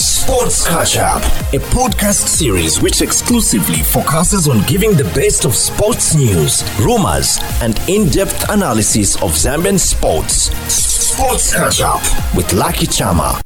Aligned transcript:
Sports 0.00 0.66
Catch 0.66 0.96
Up, 0.96 1.22
a 1.54 1.58
podcast 1.70 2.26
series 2.26 2.82
which 2.82 3.00
exclusively 3.00 3.76
focuses 3.76 4.48
on 4.48 4.60
giving 4.66 4.92
the 4.94 5.04
best 5.14 5.44
of 5.44 5.54
sports 5.54 6.16
news, 6.16 6.64
rumors, 6.80 7.38
and 7.62 7.80
in 7.88 8.08
depth 8.08 8.50
analysis 8.50 9.14
of 9.22 9.30
Zambian 9.36 9.78
sports. 9.78 10.50
Sports 10.72 11.54
Catch 11.54 11.80
Up 11.80 12.02
with 12.34 12.52
Lucky 12.52 12.86
Chama. 12.88 13.38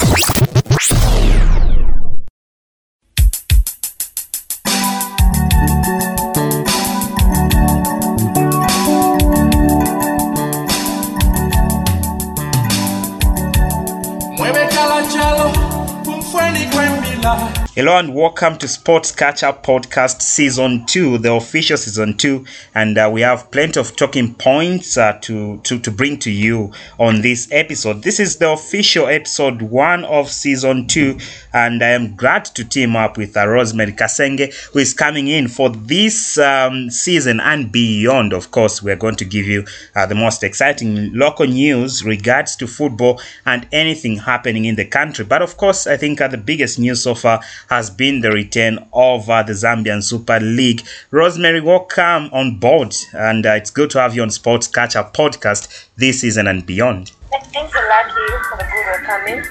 나 17.35 17.62
Hello 17.75 17.97
and 17.97 18.15
welcome 18.15 18.59
to 18.59 18.69
Sports 18.69 19.13
Catch 19.13 19.43
Up 19.43 19.65
Podcast 19.65 20.21
Season 20.21 20.85
2, 20.85 21.17
the 21.17 21.33
official 21.33 21.79
Season 21.79 22.15
2. 22.15 22.45
And 22.75 22.99
uh, 22.99 23.09
we 23.11 23.23
have 23.23 23.51
plenty 23.51 23.81
of 23.81 23.97
talking 23.97 24.35
points 24.35 24.99
uh, 24.99 25.19
to, 25.23 25.57
to, 25.61 25.79
to 25.79 25.91
bring 25.91 26.19
to 26.19 26.31
you 26.31 26.71
on 27.01 27.23
this 27.23 27.49
episode. 27.51 28.03
This 28.03 28.21
is 28.21 28.37
the 28.37 28.51
official 28.51 29.07
episode 29.07 29.63
1 29.63 30.05
of 30.05 30.29
Season 30.29 30.87
2. 30.87 31.19
And 31.55 31.83
I 31.83 31.89
am 31.89 32.15
glad 32.15 32.45
to 32.45 32.63
team 32.63 32.95
up 32.95 33.17
with 33.17 33.39
uh, 33.39 33.49
Rosemary 33.49 33.93
Kasenge, 33.93 34.53
who 34.75 34.79
is 34.79 34.93
coming 34.93 35.29
in 35.29 35.49
for 35.49 35.71
this 35.71 36.37
um, 36.37 36.91
season 36.91 37.41
and 37.41 37.73
beyond. 37.73 38.35
Of 38.35 38.51
course, 38.51 38.83
we're 38.83 38.97
going 38.97 39.17
to 39.17 39.25
give 39.25 39.47
you 39.47 39.65
uh, 39.97 40.05
the 40.05 40.15
most 40.15 40.45
exciting 40.45 41.15
local 41.15 41.47
news 41.47 42.05
regards 42.05 42.55
to 42.57 42.67
football 42.67 43.19
and 43.47 43.67
anything 43.73 44.17
happening 44.17 44.67
in 44.67 44.77
the 44.77 44.85
country. 44.85 45.25
But 45.25 45.41
of 45.41 45.57
course, 45.57 45.87
I 45.87 45.97
think 45.97 46.21
uh, 46.21 46.29
the 46.29 46.37
biggest 46.37 46.79
news 46.79 47.03
so 47.03 47.15
far 47.15 47.41
has 47.69 47.91
been 47.91 48.21
the 48.21 48.31
return 48.31 48.79
of 48.93 49.29
uh, 49.29 49.43
the 49.43 49.53
Zambian 49.53 50.03
Super 50.03 50.41
League. 50.41 50.83
Rosemary, 51.11 51.61
welcome 51.61 52.29
on 52.33 52.59
board, 52.59 52.95
and 53.13 53.47
uh, 53.47 53.51
it's 53.51 53.71
good 53.71 53.91
to 53.91 54.01
have 54.01 54.15
you 54.15 54.23
on 54.23 54.31
Sports 54.31 54.67
Catch 54.67 54.97
Up 54.97 55.15
podcast 55.15 55.89
this 55.97 56.21
season 56.21 56.47
and 56.47 56.65
beyond. 56.67 57.13
Thanks 57.31 57.75
a 57.75 57.89
lot 57.89 58.11
for 58.51 58.57
the 58.57 58.65
good 58.65 59.07
welcoming. 59.07 59.45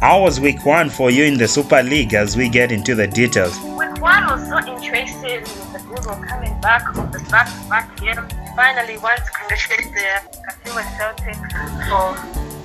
How 0.00 0.22
was 0.22 0.38
week 0.38 0.64
one 0.64 0.90
for 0.90 1.10
you 1.10 1.24
in 1.24 1.38
the 1.38 1.48
Super 1.48 1.82
League 1.82 2.14
as 2.14 2.36
we 2.36 2.48
get 2.48 2.70
into 2.70 2.94
the 2.94 3.08
details? 3.08 3.58
Week 3.60 4.00
one 4.00 4.26
was 4.26 4.48
so 4.48 4.58
interesting 4.58 5.40
with 5.40 5.72
the 5.72 5.82
good 5.88 6.28
coming 6.28 6.60
back 6.60 6.88
of 6.96 7.10
the 7.10 7.18
back 7.30 7.48
to 7.48 7.68
back 7.68 7.96
game. 8.00 8.14
Finally, 8.54 8.98
want 8.98 9.18
to 9.24 9.30
congratulate 9.32 9.92
the 9.94 10.38
Kafue 10.46 10.82
Celtics 10.94 11.88
for 11.88 12.57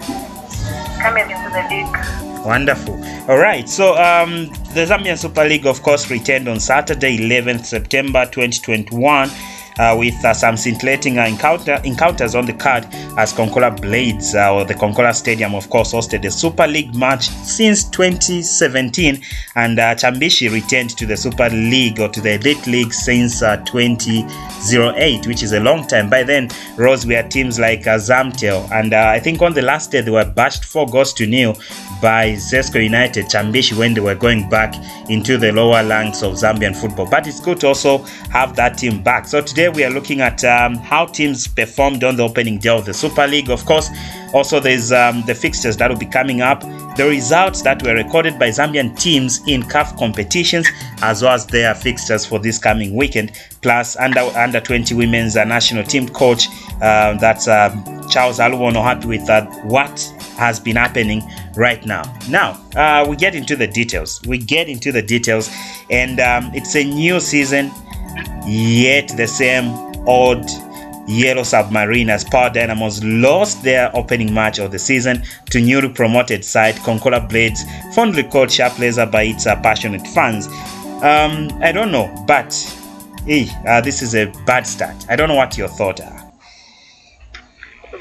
league. 1.69 2.45
Wonderful. 2.45 2.95
All 3.29 3.37
right. 3.37 3.67
So 3.69 3.95
um, 3.95 4.47
the 4.73 4.85
Zambian 4.85 5.17
Super 5.17 5.45
League, 5.45 5.65
of 5.65 5.81
course, 5.81 6.09
returned 6.09 6.47
on 6.47 6.59
Saturday, 6.59 7.17
11th 7.17 7.65
September 7.65 8.25
2021 8.25 9.29
uh, 9.29 9.52
with 9.97 10.23
uh, 10.23 10.33
some 10.33 10.57
scintillating 10.57 11.17
uh, 11.17 11.25
encounter, 11.25 11.79
encounters 11.83 12.35
on 12.35 12.45
the 12.45 12.53
card 12.53 12.85
as 13.17 13.33
Konkola 13.33 13.80
Blades 13.80 14.35
uh, 14.35 14.53
or 14.53 14.65
the 14.65 14.73
Konkola 14.73 15.13
Stadium, 15.13 15.55
of 15.55 15.69
course, 15.69 15.93
hosted 15.93 16.25
a 16.25 16.31
Super 16.31 16.67
League 16.67 16.93
match 16.95 17.30
since 17.30 17.83
2017, 17.85 19.21
and 19.55 19.77
Chambishi 19.77 20.52
returned 20.52 20.91
to 20.97 21.05
the 21.05 21.17
Super 21.17 21.49
League 21.49 21.99
or 21.99 22.09
to 22.09 22.21
the 22.21 22.33
Elite 22.35 22.67
League 22.67 22.93
since 22.93 23.41
uh, 23.41 23.57
2008, 23.57 25.27
which 25.27 25.43
is 25.43 25.53
a 25.53 25.59
long 25.59 25.85
time. 25.87 26.09
By 26.09 26.23
then, 26.23 26.49
Rose 26.77 27.05
were 27.05 27.23
teams 27.23 27.59
like 27.59 27.81
Zamtel, 27.81 28.69
and 28.71 28.93
I 28.93 29.19
think 29.19 29.41
on 29.41 29.53
the 29.53 29.61
last 29.61 29.91
day 29.91 30.02
they 30.02 30.11
were 30.11 30.25
bashed 30.25 30.65
four 30.65 30.87
goals 30.87 31.13
to 31.13 31.27
nil 31.27 31.55
by 32.02 32.33
Zesco 32.33 32.83
United 32.83 33.25
Chambishi 33.27 33.77
when 33.77 33.93
they 33.93 34.02
were 34.02 34.15
going 34.15 34.49
back 34.49 34.75
into 35.09 35.37
the 35.37 35.52
lower 35.52 35.87
ranks 35.87 36.21
of 36.21 36.33
Zambian 36.33 36.75
football. 36.75 37.05
But 37.09 37.27
it's 37.27 37.39
good 37.39 37.59
to 37.61 37.67
also 37.67 37.99
have 38.30 38.55
that 38.55 38.77
team 38.77 39.02
back. 39.02 39.27
So 39.27 39.41
today 39.41 39.62
Today 39.63 39.75
we 39.77 39.85
are 39.85 39.91
looking 39.91 40.19
at 40.19 40.43
um, 40.43 40.75
how 40.75 41.05
teams 41.05 41.47
performed 41.47 42.03
on 42.03 42.17
the 42.17 42.23
opening 42.23 42.57
day 42.57 42.67
of 42.67 42.83
the 42.83 42.93
Super 42.93 43.25
League. 43.25 43.49
Of 43.49 43.65
course, 43.65 43.89
also 44.33 44.59
there's 44.59 44.91
um, 44.91 45.23
the 45.25 45.33
fixtures 45.33 45.77
that 45.77 45.89
will 45.89 45.97
be 45.97 46.05
coming 46.05 46.41
up, 46.41 46.59
the 46.97 47.05
results 47.07 47.61
that 47.61 47.81
were 47.81 47.93
recorded 47.93 48.37
by 48.37 48.49
Zambian 48.49 48.99
teams 48.99 49.39
in 49.47 49.63
CAF 49.63 49.97
competitions, 49.97 50.67
as 51.01 51.21
well 51.21 51.31
as 51.31 51.45
their 51.45 51.73
fixtures 51.75 52.25
for 52.25 52.39
this 52.39 52.57
coming 52.57 52.93
weekend. 52.93 53.31
Plus, 53.61 53.95
under 53.95 54.19
under 54.35 54.59
20 54.59 54.95
women's 54.95 55.37
uh, 55.37 55.45
national 55.45 55.85
team 55.85 56.09
coach, 56.09 56.49
uh, 56.81 57.13
that's 57.13 57.47
uh, 57.47 57.69
Charles 58.09 58.39
Aluwono, 58.39 58.83
happy 58.83 59.07
with 59.07 59.25
that 59.27 59.47
what 59.63 59.97
has 60.35 60.59
been 60.59 60.75
happening 60.75 61.23
right 61.55 61.85
now. 61.85 62.03
Now, 62.27 62.61
uh, 62.75 63.05
we 63.07 63.15
get 63.15 63.33
into 63.33 63.55
the 63.55 63.67
details. 63.67 64.21
We 64.27 64.39
get 64.39 64.67
into 64.67 64.91
the 64.91 65.01
details, 65.01 65.49
and 65.89 66.19
um, 66.19 66.51
it's 66.53 66.75
a 66.75 66.83
new 66.83 67.21
season 67.21 67.71
Yet 68.45 69.15
the 69.15 69.27
same 69.27 69.69
odd 70.07 70.45
Yellow 71.07 71.43
Submarine 71.43 72.09
as 72.09 72.23
Power 72.23 72.49
Dynamos 72.49 73.03
lost 73.03 73.63
their 73.63 73.95
opening 73.95 74.33
match 74.33 74.59
of 74.59 74.71
the 74.71 74.79
season 74.79 75.23
to 75.49 75.59
newly 75.59 75.89
promoted 75.89 76.45
side 76.45 76.75
Konkola 76.75 77.27
Blades, 77.27 77.63
fondly 77.93 78.23
called 78.23 78.51
Sharp 78.51 78.79
Laser 78.79 79.05
by 79.05 79.23
its 79.23 79.43
passionate 79.45 80.07
fans. 80.07 80.47
Um, 81.03 81.49
I 81.61 81.71
don't 81.73 81.91
know, 81.91 82.13
but 82.25 82.53
hey, 83.25 83.49
uh, 83.67 83.81
this 83.81 84.01
is 84.01 84.15
a 84.15 84.27
bad 84.45 84.65
start. 84.65 84.95
I 85.09 85.15
don't 85.15 85.27
know 85.27 85.35
what 85.35 85.57
your 85.57 85.67
thoughts 85.67 86.01
are. 86.01 86.33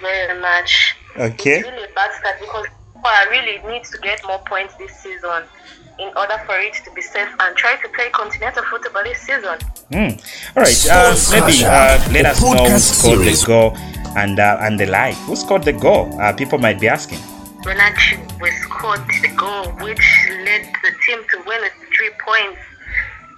Very 0.00 0.40
much. 0.40 0.96
Okay. 1.16 1.58
It's 1.58 1.68
really 1.68 1.84
a 1.84 1.94
bad 1.94 2.12
start 2.18 2.40
because 2.40 2.66
I 3.04 3.26
really 3.30 3.72
need 3.72 3.84
to 3.84 3.98
get 3.98 4.24
more 4.24 4.38
points 4.46 4.74
this 4.76 4.94
season 4.96 5.42
in 5.98 6.08
order 6.16 6.38
for 6.46 6.58
it 6.58 6.74
to 6.84 6.90
be 6.92 7.02
safe 7.02 7.28
and 7.40 7.56
try 7.56 7.76
to 7.76 7.88
play 7.90 8.08
continental 8.10 8.62
football 8.64 9.02
this 9.04 9.18
season. 9.20 9.58
Mm. 9.90 10.16
All 10.56 10.62
right, 10.62 10.80
uh, 10.90 11.14
maybe 11.30 11.64
uh, 11.64 12.00
let 12.12 12.26
us 12.26 12.42
know 12.42 12.68
who 12.68 12.78
scored 12.78 13.20
the 13.20 13.44
goal 13.46 13.76
and 14.16 14.38
uh, 14.38 14.58
and 14.60 14.78
the 14.78 14.86
like. 14.86 15.14
Who 15.26 15.36
scored 15.36 15.64
the 15.64 15.72
goal? 15.72 16.20
Uh, 16.20 16.32
people 16.32 16.58
might 16.58 16.80
be 16.80 16.88
asking. 16.88 17.20
Renato 17.64 18.18
was 18.40 18.54
scored 18.66 19.06
the 19.22 19.32
goal, 19.36 19.70
which 19.84 20.06
led 20.44 20.66
the 20.82 20.92
team 21.06 21.20
to 21.30 21.36
win 21.46 21.60
with 21.60 21.72
three 21.94 22.10
points. 22.18 22.60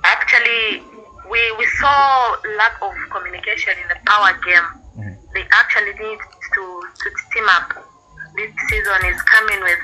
Actually, 0.05 0.83
we 1.31 1.41
we 1.59 1.67
saw 1.81 2.37
lack 2.57 2.81
of 2.81 2.95
communication 3.11 3.73
in 3.83 3.89
the 3.89 3.99
power 4.07 4.33
game. 4.45 4.69
Mm. 4.97 5.17
They 5.35 5.45
actually 5.53 5.93
need 5.93 6.19
to 6.55 6.63
to 7.03 7.07
team 7.33 7.49
up. 7.49 7.85
This 8.37 8.51
season 8.69 9.01
is 9.07 9.23
coming 9.23 9.61
with 9.63 9.79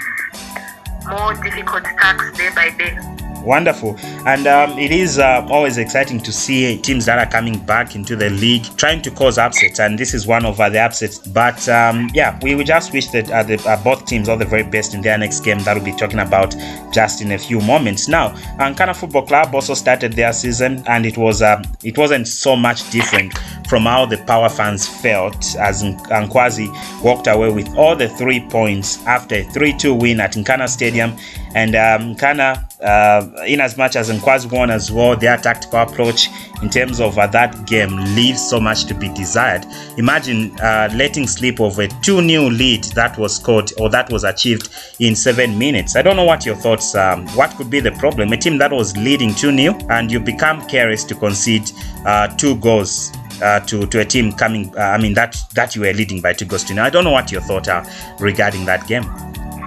more 1.08 1.34
difficult 1.34 1.84
tasks 1.84 2.36
day 2.36 2.50
by 2.54 2.70
day. 2.70 3.29
Wonderful. 3.44 3.96
And 4.26 4.46
um, 4.46 4.78
it 4.78 4.90
is 4.90 5.18
uh, 5.18 5.46
always 5.50 5.78
exciting 5.78 6.20
to 6.20 6.32
see 6.32 6.78
teams 6.78 7.06
that 7.06 7.18
are 7.18 7.30
coming 7.30 7.58
back 7.66 7.94
into 7.94 8.16
the 8.16 8.30
league 8.30 8.64
trying 8.76 9.02
to 9.02 9.10
cause 9.10 9.38
upsets. 9.38 9.80
And 9.80 9.98
this 9.98 10.14
is 10.14 10.26
one 10.26 10.44
of 10.44 10.60
uh, 10.60 10.68
the 10.68 10.80
upsets. 10.80 11.18
But 11.18 11.68
um, 11.68 12.10
yeah, 12.14 12.38
we, 12.42 12.54
we 12.54 12.64
just 12.64 12.92
wish 12.92 13.08
that 13.08 13.30
uh, 13.30 13.42
the, 13.42 13.62
uh, 13.68 13.82
both 13.82 14.06
teams 14.06 14.28
all 14.28 14.36
the 14.36 14.44
very 14.44 14.62
best 14.62 14.94
in 14.94 15.02
their 15.02 15.18
next 15.18 15.40
game 15.40 15.58
that 15.60 15.76
we'll 15.76 15.84
be 15.84 15.92
talking 15.92 16.18
about 16.18 16.54
just 16.92 17.20
in 17.22 17.32
a 17.32 17.38
few 17.38 17.60
moments. 17.60 18.08
Now, 18.08 18.30
Nkana 18.58 18.94
Football 18.96 19.26
Club 19.26 19.54
also 19.54 19.74
started 19.74 20.12
their 20.14 20.32
season, 20.32 20.82
and 20.86 21.06
it 21.06 21.16
was 21.16 21.42
uh, 21.42 21.62
it 21.82 21.96
wasn't 21.96 22.28
so 22.28 22.56
much 22.56 22.90
different 22.90 23.36
from 23.68 23.84
how 23.84 24.04
the 24.06 24.18
Power 24.18 24.48
fans 24.48 24.86
felt 24.86 25.56
as 25.56 25.82
Nkwazi 25.82 26.68
walked 27.02 27.26
away 27.26 27.50
with 27.50 27.68
all 27.76 27.96
the 27.96 28.08
three 28.08 28.40
points 28.48 29.04
after 29.06 29.36
a 29.36 29.44
3 29.44 29.72
2 29.74 29.94
win 29.94 30.20
at 30.20 30.32
Nkana 30.32 30.68
Stadium. 30.68 31.16
And 31.54 31.74
um, 31.74 32.14
Nkana, 32.16 32.69
uh, 32.82 33.26
in 33.46 33.60
as 33.60 33.76
much 33.76 33.96
as 33.96 34.10
Nkwazi 34.10 34.50
won 34.50 34.70
as 34.70 34.90
well, 34.90 35.16
their 35.16 35.36
tactical 35.36 35.80
approach 35.80 36.28
in 36.62 36.70
terms 36.70 37.00
of 37.00 37.18
uh, 37.18 37.26
that 37.28 37.66
game 37.66 37.96
leaves 38.14 38.40
so 38.48 38.60
much 38.60 38.84
to 38.86 38.94
be 38.94 39.08
desired. 39.10 39.64
Imagine 39.96 40.58
uh, 40.60 40.90
letting 40.94 41.26
slip 41.26 41.60
of 41.60 41.78
a 41.78 41.88
2 41.88 42.26
0 42.26 42.44
lead 42.50 42.84
that 42.94 43.16
was 43.18 43.36
scored 43.36 43.70
or 43.78 43.88
that 43.90 44.10
was 44.10 44.24
achieved 44.24 44.70
in 44.98 45.14
seven 45.14 45.58
minutes. 45.58 45.96
I 45.96 46.02
don't 46.02 46.16
know 46.16 46.24
what 46.24 46.46
your 46.46 46.56
thoughts 46.56 46.94
um, 46.94 47.26
What 47.28 47.56
could 47.56 47.70
be 47.70 47.80
the 47.80 47.92
problem? 47.92 48.32
A 48.32 48.36
team 48.36 48.58
that 48.58 48.72
was 48.72 48.96
leading 48.96 49.34
2 49.34 49.56
0 49.56 49.78
and 49.90 50.10
you 50.10 50.20
become 50.20 50.66
careless 50.68 51.04
to 51.04 51.14
concede 51.14 51.70
uh, 52.06 52.28
two 52.36 52.56
goals 52.56 53.12
uh, 53.42 53.60
to 53.60 53.86
to 53.86 54.00
a 54.00 54.04
team 54.04 54.32
coming. 54.32 54.74
Uh, 54.76 54.80
I 54.82 54.98
mean 54.98 55.14
that 55.14 55.36
that 55.54 55.74
you 55.74 55.82
were 55.82 55.92
leading 55.92 56.20
by 56.20 56.32
two 56.32 56.44
goals 56.44 56.64
to 56.64 56.74
nil. 56.74 56.84
I 56.84 56.90
don't 56.90 57.04
know 57.04 57.10
what 57.10 57.32
your 57.32 57.40
thoughts 57.40 57.68
are 57.68 57.84
regarding 58.18 58.64
that 58.66 58.86
game. 58.86 59.04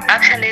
Actually, 0.08 0.52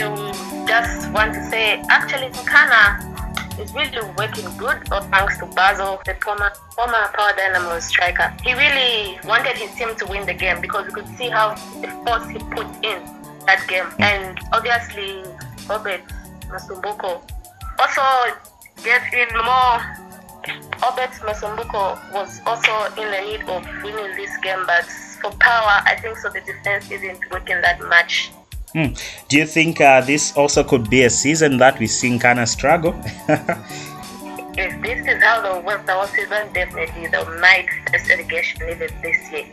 just 0.72 1.12
want 1.12 1.34
to 1.34 1.44
say 1.50 1.84
actually 1.90 2.28
Nkana 2.32 3.60
is 3.60 3.74
really 3.74 4.00
working 4.18 4.48
good 4.58 4.78
all 4.90 5.02
thanks 5.12 5.38
to 5.40 5.46
Basil, 5.48 6.00
the 6.06 6.16
former 6.24 6.50
former 6.74 7.12
Power 7.14 7.34
Dynamo 7.36 7.78
striker. 7.82 8.34
He 8.42 8.54
really 8.54 9.20
wanted 9.26 9.58
his 9.58 9.76
team 9.76 9.94
to 9.98 10.06
win 10.06 10.26
the 10.26 10.34
game 10.34 10.62
because 10.62 10.88
we 10.88 10.94
could 10.94 11.10
see 11.18 11.28
how 11.28 11.56
the 11.82 11.90
force 12.06 12.26
he 12.30 12.40
put 12.56 12.68
in 12.86 13.04
that 13.48 13.68
game, 13.68 13.88
and 14.00 14.40
obviously 14.54 15.26
Robert 15.68 16.04
Masumbuko 16.48 17.20
also 17.78 18.04
get 18.82 19.04
in 19.12 19.28
more 19.44 19.76
Obet 20.88 21.12
Masumbuko 21.28 22.00
was 22.14 22.40
also 22.46 22.72
in 22.96 23.12
the 23.12 23.22
need 23.28 23.42
of 23.42 23.62
winning 23.84 24.16
this 24.16 24.32
game, 24.38 24.64
but 24.66 24.86
for 25.20 25.32
power, 25.32 25.84
I 25.84 25.98
think 26.02 26.18
so 26.18 26.30
the 26.30 26.40
defense 26.40 26.90
isn't 26.90 27.30
working 27.30 27.60
that 27.62 27.82
much. 27.82 28.32
Hmm. 28.74 28.94
Do 29.28 29.38
you 29.38 29.46
think 29.46 29.82
uh, 29.82 30.02
this 30.02 30.36
also 30.38 30.64
could 30.64 30.90
be 30.90 31.04
a 31.04 31.10
season 31.10 31.58
that 31.58 31.78
we 31.80 31.88
see 31.88 32.10
Nkana 32.10 32.48
struggle? 32.48 32.94
if 34.58 34.82
this 34.82 35.08
is 35.08 35.24
how 35.24 35.42
they 35.42 35.66
work 35.66 35.86
the 35.86 35.94
whole 35.94 36.08
season, 36.08 36.52
definitely 36.54 37.08
they 37.08 37.24
might 37.40 37.68
face 37.90 38.08
relegation 38.10 38.62
even 38.64 38.90
this 39.02 39.32
year. 39.32 39.46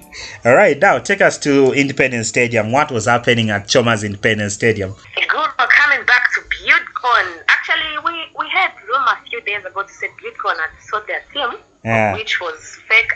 All 0.45 0.55
right, 0.55 0.79
now 0.79 0.99
take 0.99 1.21
us 1.21 1.39
to 1.39 1.73
Independence 1.73 2.29
Stadium. 2.29 2.73
What 2.73 2.91
was 2.91 3.07
happening 3.07 3.51
at 3.51 3.67
Choma's 3.67 4.05
Independence 4.05 4.55
Stadium? 4.55 4.93
Good 5.17 5.51
for 5.57 5.67
coming 5.67 6.05
back 6.07 6.31
to 6.35 6.41
Buildcon. 6.41 7.43
Actually, 7.49 7.99
we, 8.05 8.13
we 8.39 8.49
had 8.51 8.73
rumor 8.87 9.17
a 9.21 9.29
few 9.29 9.41
days 9.43 9.65
ago 9.65 9.83
to 9.83 9.93
say 9.93 10.09
Buildcon 10.23 10.57
had 10.59 10.71
sold 10.89 11.05
their 11.07 11.23
team, 11.33 11.59
Yeah. 11.85 12.15
which 12.15 12.41
was 12.41 12.79
fake. 12.89 13.11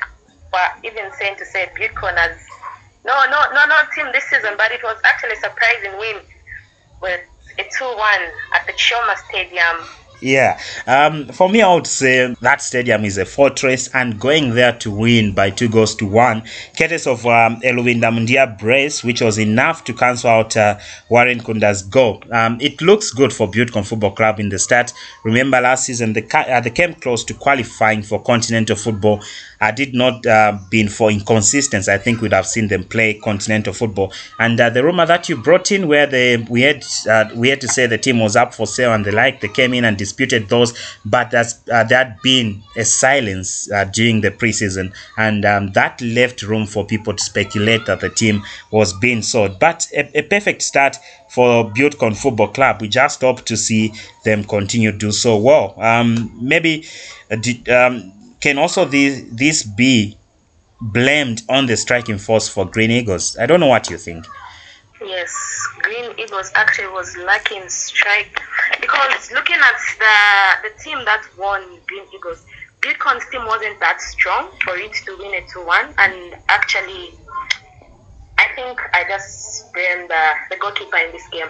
But 0.50 0.72
even 0.84 1.10
saying 1.19 1.37
to 1.38 1.46
say 1.46 1.70
Buildcon 1.78 2.16
has 2.16 2.37
no, 3.04 3.14
no, 3.31 3.40
no, 3.52 3.66
no 3.66 3.76
team 3.94 4.06
this 4.12 4.25
season, 4.25 4.54
but 4.56 4.70
it 4.72 4.82
was 4.82 4.96
actually 5.04 5.32
a 5.32 5.37
surprising 5.37 5.99
win 5.99 6.16
with 7.00 7.20
a 7.58 7.64
2 7.64 7.84
1 7.84 7.99
at 8.54 8.66
the 8.66 8.72
Choma 8.76 9.14
Stadium. 9.28 9.76
Yeah, 10.22 10.60
um, 10.86 11.26
for 11.26 11.48
me, 11.48 11.62
I 11.62 11.74
would 11.74 11.88
say 11.88 12.32
that 12.42 12.62
stadium 12.62 13.04
is 13.04 13.19
a 13.19 13.24
fortress, 13.24 13.88
and 13.92 14.20
going 14.20 14.54
there 14.54 14.72
to 14.78 14.90
win 14.92 15.32
by 15.34 15.50
two 15.50 15.69
goals 15.69 15.96
to 15.96 16.06
one, 16.06 16.44
courtesy 16.78 17.10
of 17.10 17.26
um, 17.26 17.60
Elwinda 17.62 18.56
brace, 18.56 19.02
which 19.02 19.20
was 19.20 19.36
enough 19.36 19.82
to 19.82 19.92
cancel 19.92 20.30
out 20.30 20.56
uh, 20.56 20.78
Warren 21.08 21.40
Kunda's 21.40 21.82
goal. 21.82 22.22
Um, 22.30 22.56
it 22.60 22.80
looks 22.80 23.10
good 23.10 23.32
for 23.32 23.50
Buildcon 23.50 23.84
Football 23.84 24.12
Club 24.12 24.38
in 24.38 24.48
the 24.48 24.60
start. 24.60 24.92
Remember 25.24 25.60
last 25.60 25.86
season 25.86 26.12
they, 26.12 26.22
ca- 26.22 26.46
uh, 26.48 26.60
they 26.60 26.70
came 26.70 26.94
close 26.94 27.24
to 27.24 27.34
qualifying 27.34 28.02
for 28.02 28.22
continental 28.22 28.76
football. 28.76 29.20
Had 29.58 29.78
it 29.80 29.94
not 29.94 30.24
uh, 30.26 30.58
been 30.70 30.88
for 30.88 31.10
inconsistency, 31.10 31.90
I 31.90 31.98
think 31.98 32.20
we'd 32.20 32.32
have 32.32 32.46
seen 32.46 32.69
them 32.69 32.84
play 32.84 33.14
continental 33.14 33.72
football. 33.72 34.12
And 34.38 34.60
uh, 34.60 34.70
the 34.70 34.84
rumor 34.84 35.06
that 35.06 35.28
you 35.28 35.36
brought 35.36 35.70
in, 35.72 35.88
where 35.88 36.06
they 36.06 36.36
we 36.36 36.62
had 36.62 36.84
uh, 37.08 37.28
we 37.34 37.48
had 37.48 37.60
to 37.60 37.69
say 37.69 37.86
the 37.86 37.98
team 37.98 38.20
was 38.20 38.36
up 38.36 38.54
for 38.54 38.66
sale 38.66 38.92
and 38.92 39.04
the 39.04 39.12
like, 39.12 39.40
they 39.40 39.48
came 39.48 39.72
in 39.74 39.84
and 39.84 39.96
disputed 40.12 40.49
those, 40.49 40.75
but 41.05 41.31
there's, 41.31 41.55
uh, 41.73 41.85
there 41.85 41.99
had 41.99 42.20
been 42.23 42.62
a 42.76 42.85
silence 42.85 43.70
uh, 43.73 43.85
during 43.85 44.20
the 44.20 44.31
preseason, 44.31 44.94
and 45.17 45.44
um, 45.44 45.73
that 45.73 46.00
left 46.00 46.43
room 46.43 46.67
for 46.67 46.85
people 46.87 47.14
to 47.14 47.23
speculate 47.23 47.87
that 47.87 48.00
the 48.00 48.11
team 48.11 48.43
was 48.70 48.93
being 48.99 49.23
sold. 49.23 49.59
But 49.59 49.88
a, 49.97 50.19
a 50.19 50.23
perfect 50.23 50.62
start 50.62 50.97
for 51.31 51.70
Buildcon 51.73 52.17
Football 52.17 52.49
Club. 52.49 52.81
We 52.81 52.88
just 52.88 53.20
hope 53.20 53.44
to 53.47 53.56
see 53.56 53.93
them 54.25 54.44
continue 54.44 54.93
to 54.93 54.99
do 54.99 55.12
so 55.12 55.37
well. 55.38 55.75
Um, 55.81 56.31
maybe 56.41 56.85
uh, 57.31 57.37
did, 57.37 57.69
um, 57.69 58.12
can 58.41 58.58
also 58.58 58.85
this 58.85 59.23
this 59.31 59.62
be 59.62 60.19
blamed 60.81 61.43
on 61.49 61.67
the 61.67 61.76
striking 61.76 62.19
force 62.19 62.49
for 62.49 62.65
Green 62.67 62.91
Eagles? 62.91 63.37
I 63.38 63.47
don't 63.47 63.61
know 63.61 63.69
what 63.69 63.88
you 63.88 63.97
think. 63.99 64.26
Yes, 65.04 65.34
Green 65.82 66.12
Eagles 66.19 66.52
actually 66.54 66.88
was 66.88 67.16
lacking 67.16 67.69
strike 67.69 68.40
because 68.81 69.32
looking 69.32 69.56
at 69.56 69.78
the 69.99 70.69
the 70.69 70.82
team 70.82 71.04
that 71.04 71.22
won 71.38 71.62
Green 71.88 72.04
Eagles, 72.14 72.44
Buildcon's 72.81 73.25
team 73.31 73.44
wasn't 73.46 73.81
that 73.81 74.00
strong 74.00 74.50
for 74.64 74.76
it 74.76 74.93
to 75.06 75.16
win 75.19 75.34
a 75.34 75.43
2 75.52 75.66
1. 75.66 75.94
And 75.99 76.34
actually, 76.49 77.10
I 78.38 78.46
think 78.54 78.81
I 78.93 79.04
just 79.08 79.72
blame 79.72 80.08
the, 80.08 80.32
the 80.50 80.56
goalkeeper 80.56 80.96
in 80.99 81.12
this 81.12 81.26
game. 81.32 81.48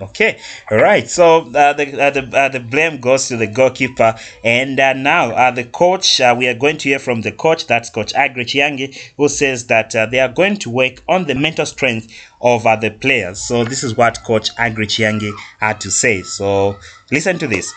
Okay, 0.00 0.40
all 0.70 0.78
right. 0.78 1.08
So 1.08 1.40
uh, 1.54 1.72
the 1.74 2.02
uh, 2.02 2.10
the 2.10 2.22
uh, 2.36 2.48
the 2.48 2.60
blame 2.60 3.00
goes 3.00 3.28
to 3.28 3.36
the 3.36 3.46
goalkeeper, 3.46 4.14
and 4.42 4.80
uh, 4.80 4.94
now 4.94 5.30
uh, 5.32 5.50
the 5.50 5.64
coach. 5.64 6.20
Uh, 6.20 6.34
we 6.36 6.48
are 6.48 6.54
going 6.54 6.78
to 6.78 6.88
hear 6.88 6.98
from 6.98 7.20
the 7.20 7.32
coach. 7.32 7.66
That's 7.66 7.90
Coach 7.90 8.14
Aggrey 8.14 8.46
Chiyangi, 8.46 9.12
who 9.18 9.28
says 9.28 9.66
that 9.66 9.94
uh, 9.94 10.06
they 10.06 10.20
are 10.20 10.28
going 10.32 10.56
to 10.58 10.70
work 10.70 11.02
on 11.06 11.26
the 11.26 11.34
mental 11.34 11.66
strength 11.66 12.10
of 12.40 12.66
uh, 12.66 12.76
the 12.76 12.90
players. 12.90 13.40
So 13.40 13.64
this 13.64 13.84
is 13.84 13.94
what 13.94 14.24
Coach 14.24 14.54
Aggrey 14.56 14.86
Chiyangi 14.86 15.32
had 15.60 15.80
to 15.82 15.90
say. 15.90 16.22
So 16.22 16.78
listen 17.12 17.38
to 17.38 17.46
this. 17.46 17.72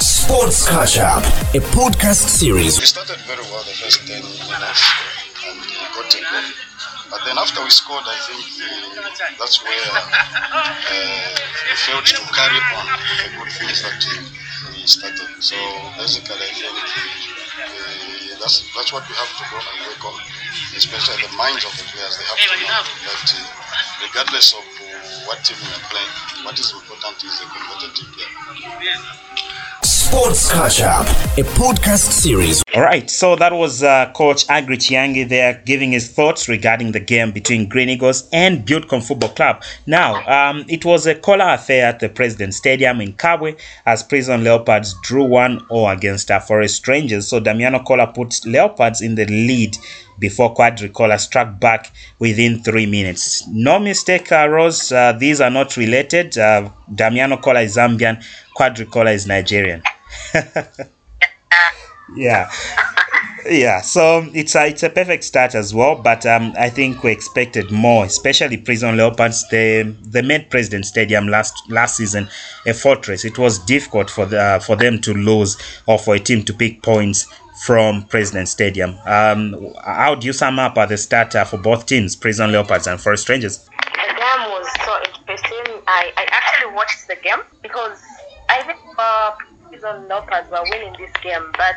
Sports 0.00 0.68
Catch 0.68 0.98
Up, 0.98 1.22
a 1.54 1.60
podcast 1.72 2.28
series 2.28 2.78
We 2.80 2.86
started 2.86 3.16
very 3.20 3.42
well 3.42 3.62
the 3.62 3.70
first 3.70 4.06
10 4.06 4.20
minutes 4.20 4.92
and 5.46 5.58
got 5.94 6.14
a 6.14 6.18
goal. 6.18 6.61
Then 7.24 7.38
after 7.38 7.62
we 7.62 7.70
scored, 7.70 8.04
I 8.06 8.18
think 8.26 8.42
uh, 8.58 9.38
that's 9.38 9.62
where 9.62 9.88
uh, 9.94 10.74
we 10.90 11.74
failed 11.86 12.06
to 12.06 12.18
carry 12.34 12.58
on 12.74 12.84
a 12.90 13.28
good 13.38 13.50
finish 13.54 13.82
that 13.82 13.98
we 14.74 14.82
started. 14.86 15.30
So 15.38 15.56
basically, 15.96 16.34
I 16.34 16.52
think 16.52 16.74
uh, 16.74 18.40
that's, 18.42 18.66
that's 18.74 18.90
what 18.92 19.06
we 19.06 19.14
have 19.14 19.32
to 19.38 19.44
go 19.50 19.56
and 19.62 19.78
work 19.86 20.02
on, 20.02 20.18
especially 20.74 21.22
the 21.22 21.30
minds 21.38 21.62
of 21.64 21.72
the 21.78 21.84
players. 21.94 22.18
They 22.18 22.26
have 22.26 22.38
to 22.42 22.58
know 22.66 22.82
that 23.06 23.28
uh, 23.38 23.46
regardless 24.02 24.54
of 24.58 24.64
what 25.30 25.38
team 25.46 25.58
we 25.62 25.70
are 25.70 25.86
playing, 25.86 26.12
what 26.42 26.58
is 26.58 26.72
important 26.74 27.16
is 27.22 27.38
a 27.38 27.46
competitive 27.46 28.10
game. 28.18 28.34
Sports 30.12 30.52
Catch 30.52 30.82
Up, 30.82 31.06
a 31.38 31.42
podcast 31.56 32.12
series 32.12 32.62
All 32.74 32.82
right, 32.82 33.08
so 33.08 33.34
that 33.36 33.50
was 33.50 33.82
uh, 33.82 34.12
Coach 34.14 34.46
Aggrey 34.48 34.76
Chiyangi 34.76 35.26
there 35.26 35.62
giving 35.64 35.92
his 35.92 36.12
thoughts 36.12 36.50
regarding 36.50 36.92
the 36.92 37.00
game 37.00 37.30
between 37.32 37.66
Green 37.66 37.88
Eagles 37.88 38.28
and 38.30 38.66
Buildcon 38.66 39.02
Football 39.02 39.30
Club. 39.30 39.62
Now, 39.86 40.22
um, 40.28 40.66
it 40.68 40.84
was 40.84 41.06
a 41.06 41.14
collar 41.14 41.54
affair 41.54 41.86
at 41.86 42.00
the 42.00 42.10
President 42.10 42.52
Stadium 42.52 43.00
in 43.00 43.14
Kabwe 43.14 43.58
as 43.86 44.02
Prison 44.02 44.44
Leopards 44.44 44.94
drew 45.02 45.24
1 45.24 45.68
0 45.68 45.88
against 45.88 46.30
uh, 46.30 46.40
Forest 46.40 46.86
Rangers. 46.88 47.26
So 47.28 47.40
Damiano 47.40 47.82
Kola 47.82 48.06
put 48.06 48.44
Leopards 48.44 49.00
in 49.00 49.14
the 49.14 49.24
lead 49.24 49.78
before 50.18 50.54
Quadri 50.54 50.92
Kola 50.92 51.18
struck 51.18 51.58
back 51.58 51.90
within 52.18 52.62
three 52.62 52.84
minutes. 52.84 53.48
No 53.48 53.78
mistake, 53.78 54.30
uh, 54.30 54.46
Rose, 54.46 54.92
uh, 54.92 55.12
these 55.12 55.40
are 55.40 55.48
not 55.50 55.78
related. 55.78 56.36
Uh, 56.36 56.68
Damiano 56.94 57.38
Kola 57.38 57.62
is 57.62 57.76
Zambian, 57.76 58.22
Quadri 58.54 58.84
Kola 58.84 59.12
is 59.12 59.26
Nigerian. 59.26 59.82
yeah. 62.16 62.50
Yeah 63.44 63.80
so 63.80 64.28
it's 64.34 64.54
a 64.54 64.68
it's 64.68 64.84
a 64.84 64.90
perfect 64.90 65.24
start 65.24 65.56
as 65.56 65.74
well 65.74 65.96
but 65.96 66.24
um 66.26 66.52
i 66.56 66.70
think 66.70 67.02
we 67.02 67.10
expected 67.10 67.72
more 67.72 68.04
especially 68.04 68.56
prison 68.56 68.96
leopards 68.96 69.48
they 69.48 69.82
they 69.82 70.22
made 70.22 70.48
president 70.48 70.86
stadium 70.86 71.26
last 71.26 71.54
last 71.68 71.96
season 71.96 72.28
a 72.66 72.72
fortress. 72.72 73.24
It 73.24 73.38
was 73.38 73.58
difficult 73.58 74.10
for 74.10 74.26
the 74.26 74.62
for 74.64 74.76
them 74.76 75.00
to 75.00 75.12
lose 75.12 75.56
or 75.86 75.98
for 75.98 76.14
a 76.14 76.20
team 76.20 76.44
to 76.44 76.54
pick 76.54 76.82
points 76.82 77.26
from 77.66 78.04
president 78.04 78.48
stadium. 78.48 78.96
Um 79.06 79.74
how 79.84 80.14
do 80.14 80.24
you 80.28 80.32
sum 80.32 80.60
up 80.60 80.78
at 80.78 80.88
the 80.90 80.96
start 80.96 81.34
uh, 81.34 81.44
for 81.44 81.58
both 81.58 81.86
teams 81.86 82.14
prison 82.14 82.52
leopards 82.52 82.86
and 82.86 83.00
forest 83.00 83.28
rangers? 83.28 83.58
The 83.58 84.14
game 84.14 84.50
was 84.50 84.68
so 84.84 84.98
interesting. 85.04 85.82
I, 85.88 86.12
I 86.16 86.26
actually 86.30 86.74
watched 86.74 87.08
the 87.08 87.16
game 87.16 87.42
because 87.60 87.98
I 88.48 88.62
think 88.62 88.78
uh, 88.98 89.32
Prison 89.82 90.06
Leopards 90.08 90.48
were 90.48 90.62
winning 90.70 90.94
this 90.96 91.10
game, 91.22 91.42
but 91.58 91.76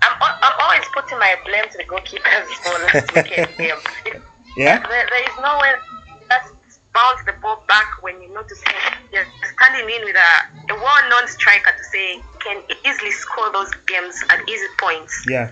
I'm, 0.00 0.16
I'm 0.22 0.52
always 0.62 0.84
putting 0.94 1.18
my 1.18 1.36
blame 1.44 1.64
to 1.68 1.76
the 1.76 1.84
goalkeepers 1.84 2.48
for 2.64 2.72
last 2.88 3.14
weekend's 3.14 3.56
game. 3.58 4.22
yeah 4.56 4.78
There, 4.88 5.06
there 5.10 5.22
is 5.22 5.36
no 5.42 5.58
way 5.60 5.74
just 6.30 6.80
bounce 6.94 7.22
the 7.26 7.34
ball 7.42 7.62
back 7.68 8.02
when 8.02 8.20
you 8.22 8.32
notice 8.32 8.62
you're 9.12 9.26
standing 9.52 9.94
in 9.94 10.04
with 10.04 10.16
a, 10.16 10.72
a 10.72 10.74
well-known 10.74 11.28
striker 11.28 11.70
to 11.76 11.84
say 11.92 12.22
can 12.40 12.62
easily 12.86 13.10
score 13.10 13.52
those 13.52 13.70
games 13.86 14.24
at 14.30 14.48
easy 14.48 14.66
points 14.78 15.26
yeah 15.28 15.50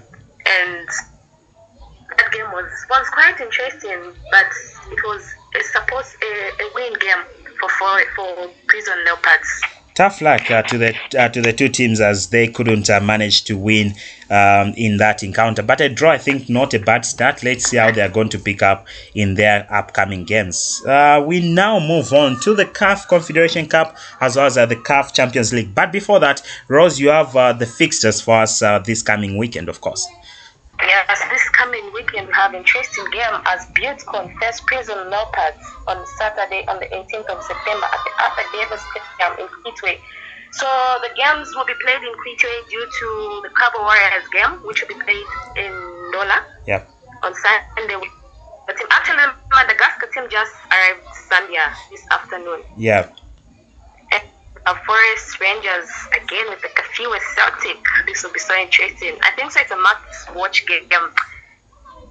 and 0.49 0.89
that 2.17 2.33
game 2.33 2.47
was 2.53 2.71
was 2.89 3.09
quite 3.11 3.39
interesting, 3.41 4.15
but 4.31 4.47
it 4.91 5.01
was 5.05 5.23
a 5.59 5.63
supposed 5.65 6.15
a, 6.23 6.63
a 6.63 6.71
win 6.75 6.93
game 7.01 7.23
for 7.61 7.69
for, 7.69 8.01
for 8.15 8.51
Prison 8.69 8.97
Leopards. 9.05 9.63
Tough 9.97 10.21
luck 10.21 10.51
uh, 10.51 10.63
to 10.63 10.79
the 10.79 10.95
uh, 11.19 11.29
to 11.31 11.41
the 11.41 11.53
two 11.53 11.69
teams 11.69 12.01
as 12.01 12.29
they 12.29 12.47
couldn't 12.47 12.89
uh, 12.89 13.01
manage 13.01 13.43
to 13.45 13.57
win 13.57 13.95
um, 14.31 14.73
in 14.77 14.99
that 14.99 15.23
encounter. 15.23 15.63
But 15.63 15.81
a 15.81 15.89
draw, 15.89 16.11
I 16.13 16.19
think, 16.19 16.49
not 16.49 16.75
a 16.75 16.79
bad 16.79 17.05
start. 17.05 17.43
Let's 17.43 17.65
see 17.65 17.79
how 17.79 17.91
they 17.91 18.03
are 18.03 18.09
going 18.09 18.29
to 18.29 18.39
pick 18.39 18.63
up 18.63 18.87
in 19.15 19.35
their 19.35 19.67
upcoming 19.73 20.25
games. 20.25 20.83
Uh, 20.87 21.25
we 21.27 21.41
now 21.41 21.81
move 21.81 22.13
on 22.13 22.39
to 22.41 22.55
the 22.55 22.67
CAF 22.67 23.09
Confederation 23.09 23.67
Cup 23.67 23.97
as 24.21 24.37
well 24.37 24.47
as 24.47 24.59
uh, 24.59 24.67
the 24.67 24.77
CAF 24.77 25.13
Champions 25.13 25.53
League. 25.53 25.75
But 25.75 25.91
before 25.91 26.21
that, 26.21 26.43
Rose, 26.69 27.01
you 27.01 27.09
have 27.09 27.35
uh, 27.35 27.53
the 27.55 27.67
fixtures 27.67 28.21
for 28.21 28.43
us 28.43 28.61
this 28.85 29.03
coming 29.03 29.37
weekend, 29.37 29.69
of 29.69 29.81
course. 29.81 30.07
Yes, 30.81 31.21
this 31.31 31.49
coming 31.51 31.93
weekend 31.93 32.29
we 32.29 32.35
have 32.35 32.55
interesting 32.55 33.05
game 33.11 33.37
as 33.47 33.67
Buildcon 33.73 34.33
face 34.39 34.61
Prison 34.67 35.11
Leopards 35.11 35.65
on 35.87 36.05
Saturday 36.19 36.65
on 36.69 36.79
the 36.79 36.87
18th 36.87 37.27
of 37.33 37.43
September 37.43 37.87
at 37.87 38.01
the 38.05 38.13
Arthur 38.23 38.47
Davies 38.53 38.85
Stadium 38.93 39.33
in 39.41 39.49
Kitwe. 39.65 39.99
So 40.53 40.67
the 41.03 41.11
games 41.17 41.53
will 41.55 41.65
be 41.67 41.75
played 41.83 42.03
in 42.03 42.15
Kitwe 42.23 42.53
due 42.71 42.87
to 42.87 43.41
the 43.43 43.51
Kabwe 43.57 43.81
Warriors 43.83 44.29
game, 44.33 44.61
which 44.67 44.81
will 44.83 44.89
be 44.89 45.01
played 45.03 45.27
in 45.57 45.73
Ndola. 46.13 46.45
Yep. 46.67 46.89
on 47.23 47.33
Sunday. 47.35 47.97
The 48.67 48.73
team, 48.75 48.87
actually, 48.91 49.17
the 49.19 49.33
Madagascar 49.55 50.09
team 50.13 50.29
just 50.31 50.53
arrived 50.71 51.03
Zambia 51.31 51.73
this 51.91 52.03
afternoon. 52.11 52.63
Yeah. 52.77 53.09
Uh, 54.67 54.75
Forest 54.85 55.41
Rangers 55.41 55.89
again 56.21 56.47
with 56.51 56.61
the 56.61 56.69
Kafue 56.69 57.17
Celtic. 57.37 57.79
This 58.07 58.25
will 58.25 58.33
be 58.33 58.41
so 58.41 58.55
interesting. 58.57 59.17
I 59.23 59.31
think 59.37 59.53
so. 59.53 59.61
It's 59.61 59.71
a 59.71 59.77
must-watch 59.77 60.67
game. 60.67 60.83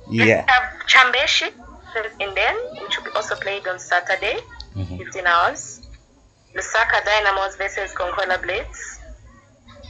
Yeah. 0.09 0.23
We 0.23 0.29
have 0.29 0.65
Chambishi 0.87 1.51
in 2.21 2.33
then, 2.33 2.55
which 2.81 2.97
will 2.97 3.05
be 3.05 3.11
also 3.15 3.35
played 3.35 3.67
on 3.67 3.77
Saturday. 3.79 4.39
mm-hmm. 4.75 4.97
15 4.97 5.25
hours. 5.27 5.81
Lusaka 6.55 7.03
Dynamos 7.03 7.55
versus 7.57 7.91
Konkola 7.93 8.41
Blades. 8.41 8.99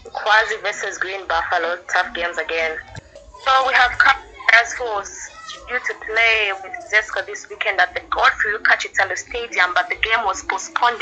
Nkwazi 0.06 0.62
versus 0.62 0.98
Green 0.98 1.28
Buffalo. 1.28 1.78
Tough 1.92 2.14
games 2.14 2.38
again. 2.38 2.78
So 3.44 3.68
we 3.68 3.74
have 3.74 3.92
as 4.62 4.74
Force 4.74 5.30
due 5.68 5.80
to 5.80 5.94
play 6.06 6.52
with 6.64 6.74
Zesco 6.92 7.26
this 7.26 7.48
weekend 7.50 7.80
at 7.80 7.94
the 7.94 8.02
Godfrey 8.10 8.54
Kachitalu 8.64 9.18
Stadium, 9.18 9.74
but 9.74 9.90
the 9.90 9.96
game 9.96 10.24
was 10.26 10.44
postponed 10.44 11.02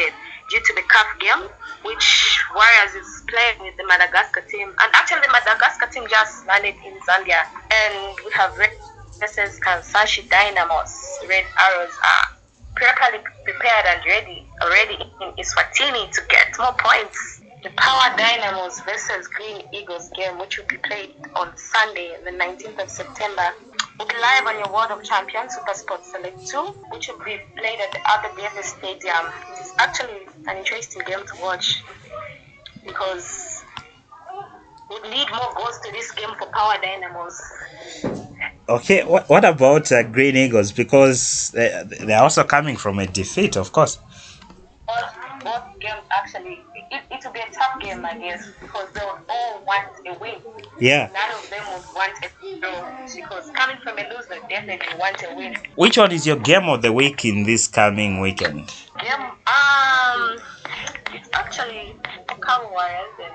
due 0.49 0.59
to 0.59 0.73
the 0.73 0.81
CAF 0.81 1.19
game, 1.19 1.49
which 1.83 2.39
Warriors 2.55 2.95
is 2.95 3.23
playing 3.27 3.59
with 3.61 3.75
the 3.77 3.85
Madagascar 3.87 4.41
team. 4.41 4.69
And 4.69 4.89
actually, 4.93 5.21
the 5.21 5.31
Madagascar 5.31 5.87
team 5.87 6.07
just 6.09 6.47
landed 6.47 6.75
in 6.85 6.93
Zambia. 7.07 7.45
And 7.71 8.15
we 8.25 8.31
have 8.33 8.57
Red 8.57 8.71
versus 9.19 9.59
Kansanshi 9.59 10.29
Dynamos. 10.29 11.19
Red 11.27 11.45
Arrows 11.59 11.93
are 12.03 12.37
properly 12.75 13.23
prepared 13.45 13.85
and 13.85 14.01
ready 14.05 14.45
already 14.61 14.97
in 15.21 15.31
Eswatini 15.37 16.11
to 16.11 16.21
get 16.29 16.57
more 16.57 16.75
points. 16.77 17.41
The 17.63 17.69
Power 17.77 18.17
Dynamos 18.17 18.81
versus 18.81 19.27
Green 19.27 19.61
Eagles 19.71 20.09
game, 20.09 20.37
which 20.37 20.57
will 20.57 20.65
be 20.65 20.77
played 20.77 21.11
on 21.35 21.55
Sunday, 21.55 22.11
the 22.25 22.31
19th 22.31 22.83
of 22.83 22.89
September, 22.89 23.53
will 23.99 24.07
be 24.07 24.15
live 24.15 24.45
on 24.47 24.55
your 24.57 24.73
World 24.73 24.91
of 24.91 25.03
Champions 25.03 25.55
Super 25.55 25.73
Sports 25.73 26.11
Select 26.11 26.47
2, 26.47 26.57
which 26.91 27.07
will 27.07 27.19
be 27.19 27.37
played 27.57 27.79
at 27.79 27.91
the 27.91 27.99
Arthur 28.09 28.35
Davies 28.35 28.73
Stadium. 28.73 29.25
It 29.51 29.61
is 29.61 29.73
actually 29.77 30.27
an 30.47 30.57
interesting 30.57 31.01
game 31.05 31.25
to 31.25 31.41
watch 31.41 31.83
because 32.85 33.63
we 34.89 35.09
need 35.09 35.27
more 35.31 35.53
goals 35.55 35.79
to 35.83 35.91
this 35.91 36.11
game 36.11 36.29
for 36.39 36.47
Power 36.47 36.75
Dynamos. 36.81 37.41
Okay, 38.69 39.03
what, 39.03 39.27
what 39.29 39.45
about 39.45 39.91
uh, 39.91 40.03
Green 40.03 40.35
Eagles? 40.35 40.71
Because 40.71 41.51
they, 41.53 41.83
they're 42.01 42.21
also 42.21 42.43
coming 42.43 42.77
from 42.77 42.99
a 42.99 43.05
defeat, 43.05 43.57
of 43.57 43.71
course. 43.71 43.97
Both, 44.87 45.43
both 45.43 45.79
games 45.79 46.03
actually, 46.11 46.61
it, 46.91 47.01
it 47.11 47.25
will 47.25 47.31
be 47.31 47.39
a 47.39 47.51
tough 47.51 47.79
game, 47.81 48.05
I 48.05 48.17
guess, 48.17 48.47
because 48.61 48.89
they 48.93 49.01
will 49.01 49.19
all 49.29 49.63
win. 49.67 49.92
Yeah. 50.79 51.09
None 51.13 51.31
of 51.37 51.49
them 51.49 51.63
would 51.73 51.83
want 51.95 52.13
a 52.23 52.29
draw 52.59 53.05
because 53.15 53.51
coming 53.51 53.77
from 53.83 53.97
a 53.99 54.03
loser, 54.09 54.39
definitely 54.49 54.97
want 54.97 55.23
a 55.23 55.35
win. 55.35 55.55
Which 55.75 55.97
one 55.97 56.11
is 56.11 56.25
your 56.25 56.37
game 56.37 56.67
of 56.69 56.81
the 56.81 56.91
week 56.91 57.23
in 57.25 57.43
this 57.43 57.67
coming 57.67 58.19
weekend? 58.19 58.73
Game, 58.99 59.21
um, 59.47 60.37
it's 61.13 61.29
actually 61.33 61.95
Warriors 62.71 63.13
and 63.23 63.33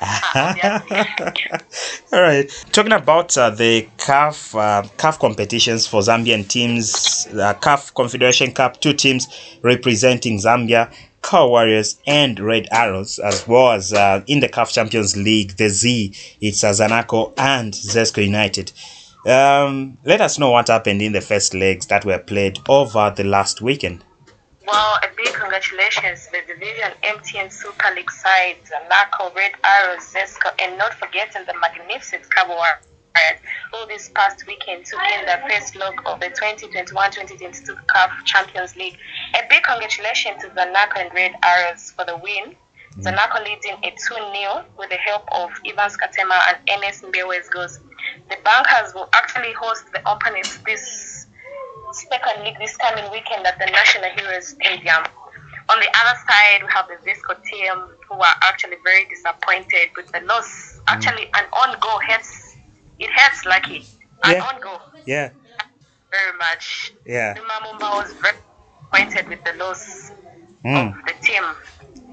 All 2.12 2.22
right. 2.22 2.48
Talking 2.72 2.92
about 2.92 3.36
uh, 3.36 3.50
the 3.50 3.88
CAF 3.98 4.54
uh, 4.54 4.82
CAF 4.96 5.18
competitions 5.18 5.86
for 5.86 6.00
Zambian 6.00 6.48
teams, 6.48 7.26
the 7.26 7.56
CAF 7.60 7.94
Confederation 7.94 8.52
Cup, 8.52 8.80
two 8.80 8.92
teams 8.92 9.28
representing 9.62 10.38
Zambia. 10.38 10.92
Kabwe 11.22 11.50
Warriors 11.50 11.98
and 12.06 12.38
Red 12.40 12.68
Arrows, 12.70 13.18
as 13.18 13.46
well 13.46 13.72
as 13.72 13.92
uh, 13.92 14.22
in 14.26 14.40
the 14.40 14.48
CAF 14.48 14.72
Champions 14.72 15.16
League, 15.16 15.56
the 15.56 15.68
Z, 15.68 16.14
it's 16.40 16.62
Zanaco 16.62 17.32
and 17.36 17.72
Zesco 17.72 18.24
United. 18.24 18.72
Um, 19.26 19.98
let 20.04 20.20
us 20.20 20.38
know 20.38 20.50
what 20.50 20.68
happened 20.68 21.02
in 21.02 21.12
the 21.12 21.20
first 21.20 21.52
legs 21.54 21.86
that 21.86 22.04
were 22.04 22.18
played 22.18 22.58
over 22.68 23.12
the 23.14 23.24
last 23.24 23.60
weekend. 23.60 24.02
Well, 24.66 24.98
a 25.02 25.08
big 25.16 25.34
congratulations 25.34 26.26
to 26.26 26.32
the 26.32 26.54
Division 26.54 26.92
MTN 27.02 27.52
Super 27.52 27.94
League 27.94 28.10
sides, 28.10 28.70
Zanaco, 28.70 29.34
Red 29.34 29.52
Arrows, 29.62 30.12
Zesco, 30.12 30.50
and 30.60 30.78
not 30.78 30.94
forgetting 30.94 31.44
the 31.46 31.54
magnificent 31.60 32.22
Kabwe 32.30 32.56
Warriors 32.56 32.89
who 33.72 33.86
this 33.86 34.08
past 34.14 34.46
weekend 34.46 34.84
took 34.84 35.00
in 35.18 35.26
the 35.26 35.38
first 35.48 35.76
leg 35.76 35.94
of 36.06 36.20
the 36.20 36.26
2021-2022 36.26 37.76
CAF 37.86 38.24
Champions 38.24 38.76
League. 38.76 38.96
A 39.34 39.42
big 39.48 39.62
congratulations 39.62 40.42
to 40.42 40.48
Zanaco 40.50 40.98
and 40.98 41.12
Red 41.14 41.32
Arrows 41.42 41.92
for 41.92 42.04
the 42.04 42.16
win. 42.16 42.56
Mm. 42.96 43.02
Zanaco 43.02 43.44
leading 43.44 43.78
a 43.84 43.90
2-0 43.92 44.64
with 44.78 44.90
the 44.90 44.96
help 44.96 45.22
of 45.32 45.50
Ivan 45.66 45.90
Skatema 45.90 46.38
and 46.48 46.82
NS 46.82 47.02
Mbewe's 47.02 47.48
goals. 47.48 47.80
The 48.28 48.36
Bankers 48.44 48.94
will 48.94 49.08
actually 49.12 49.52
host 49.52 49.84
the 49.92 50.00
opponents 50.10 50.58
this 50.66 51.26
second 51.92 52.44
league 52.44 52.58
this 52.58 52.76
coming 52.76 53.10
weekend 53.10 53.46
at 53.46 53.58
the 53.58 53.66
National 53.66 54.10
Heroes 54.10 54.48
Stadium. 54.48 55.02
On 55.70 55.78
the 55.78 55.86
other 55.86 56.18
side, 56.26 56.62
we 56.62 56.68
have 56.72 56.86
the 56.88 56.98
Zesco 57.06 57.40
team 57.44 57.94
who 58.08 58.14
are 58.14 58.36
actually 58.42 58.76
very 58.82 59.06
disappointed 59.06 59.90
with 59.96 60.10
the 60.10 60.20
loss. 60.26 60.80
Actually, 60.88 61.30
an 61.34 61.44
on 61.52 61.78
goal 61.78 62.00
hurts 62.08 62.49
it 63.00 63.10
hurts 63.10 63.44
lucky. 63.44 63.86
I 64.22 64.34
Yeah. 64.34 64.44
on 64.44 64.60
go. 64.60 64.80
Yeah. 65.06 65.30
Very 66.10 66.38
much. 66.38 66.92
Yeah. 67.06 67.34
Mumba 67.34 67.90
was 67.96 68.12
very 68.14 68.36
disappointed 68.92 69.28
with 69.28 69.44
the 69.44 69.52
loss 69.54 70.12
mm. 70.64 70.98
of 70.98 71.06
the 71.06 71.14
team. 71.26 71.42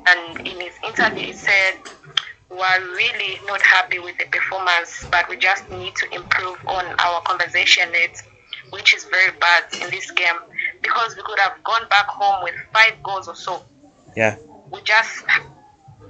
And 0.08 0.48
in 0.48 0.60
his 0.62 0.74
interview, 0.84 1.28
he 1.28 1.34
said, 1.34 1.76
We're 2.50 2.80
really 2.96 3.42
not 3.46 3.62
happy 3.62 4.00
with 4.00 4.18
the 4.18 4.26
performance, 4.26 5.06
but 5.12 5.28
we 5.28 5.36
just 5.36 5.70
need 5.70 5.96
to 5.96 6.16
improve 6.16 6.58
on 6.66 6.86
our 7.00 7.22
conversation 7.24 7.92
rate, 7.92 8.22
which 8.70 8.96
is 8.96 9.04
very 9.06 9.38
bad 9.40 9.66
in 9.82 9.90
this 9.90 10.10
game 10.12 10.40
because 10.82 11.16
we 11.18 11.24
could 11.24 11.40
have 11.40 11.62
gone 11.66 11.88
back 11.90 12.08
home 12.08 12.44
with 12.44 12.56
five 12.74 12.94
goals 13.04 13.28
or 13.28 13.36
so. 13.36 13.64
Yeah. 14.16 14.38
We 14.72 14.82
just 14.84 15.26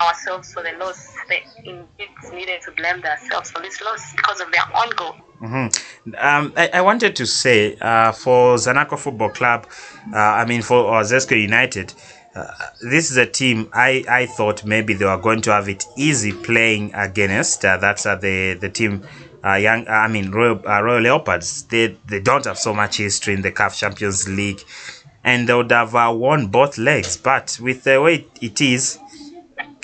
ourselves 0.01 0.53
for 0.53 0.63
the 0.63 0.71
loss. 0.79 1.13
They 1.29 1.43
indeed 1.63 2.09
needed 2.31 2.61
to 2.63 2.71
blame 2.71 3.01
themselves 3.01 3.51
for 3.51 3.61
this 3.61 3.81
loss 3.81 4.13
because 4.15 4.41
of 4.41 4.51
their 4.51 4.65
own 4.75 4.89
goal. 4.95 5.15
Mm-hmm. 5.41 6.15
Um, 6.17 6.53
I, 6.57 6.69
I, 6.73 6.81
wanted 6.81 7.15
to 7.17 7.27
say 7.27 7.75
uh, 7.79 8.11
for 8.11 8.55
Zanaco 8.55 8.97
Football 8.97 9.29
Club, 9.29 9.67
uh, 10.11 10.17
I 10.17 10.45
mean 10.45 10.63
for 10.63 10.95
uh, 10.95 11.03
Zesco 11.03 11.39
United, 11.39 11.93
uh, 12.37 12.51
this 12.81 13.09
is 13.09 13.17
a 13.17 13.25
team 13.25 13.69
I, 13.73 14.03
I 14.07 14.25
thought 14.27 14.63
maybe 14.63 14.93
they 14.93 15.05
were 15.05 15.17
going 15.17 15.41
to 15.41 15.51
have 15.51 15.67
it 15.69 15.85
easy 15.95 16.31
playing 16.31 16.93
against. 16.93 17.65
Uh, 17.65 17.77
that's 17.77 18.05
uh, 18.05 18.15
the 18.15 18.53
the 18.53 18.69
team. 18.69 19.03
Uh, 19.45 19.53
young, 19.53 19.87
I 19.87 20.07
mean 20.07 20.31
Royal, 20.31 20.61
uh, 20.67 20.81
Royal 20.81 21.01
Leopards. 21.01 21.63
They 21.63 21.97
they 22.05 22.19
don't 22.19 22.45
have 22.45 22.57
so 22.57 22.73
much 22.73 22.97
history 22.97 23.33
in 23.33 23.41
the 23.41 23.51
CAF 23.51 23.77
Champions 23.77 24.27
League, 24.27 24.61
and 25.23 25.47
they 25.47 25.53
would 25.53 25.71
have 25.71 25.95
uh, 25.95 26.13
won 26.15 26.47
both 26.47 26.77
legs. 26.77 27.17
But 27.17 27.57
with 27.61 27.83
the 27.83 28.01
way 28.01 28.27
it 28.41 28.61
is, 28.61 28.99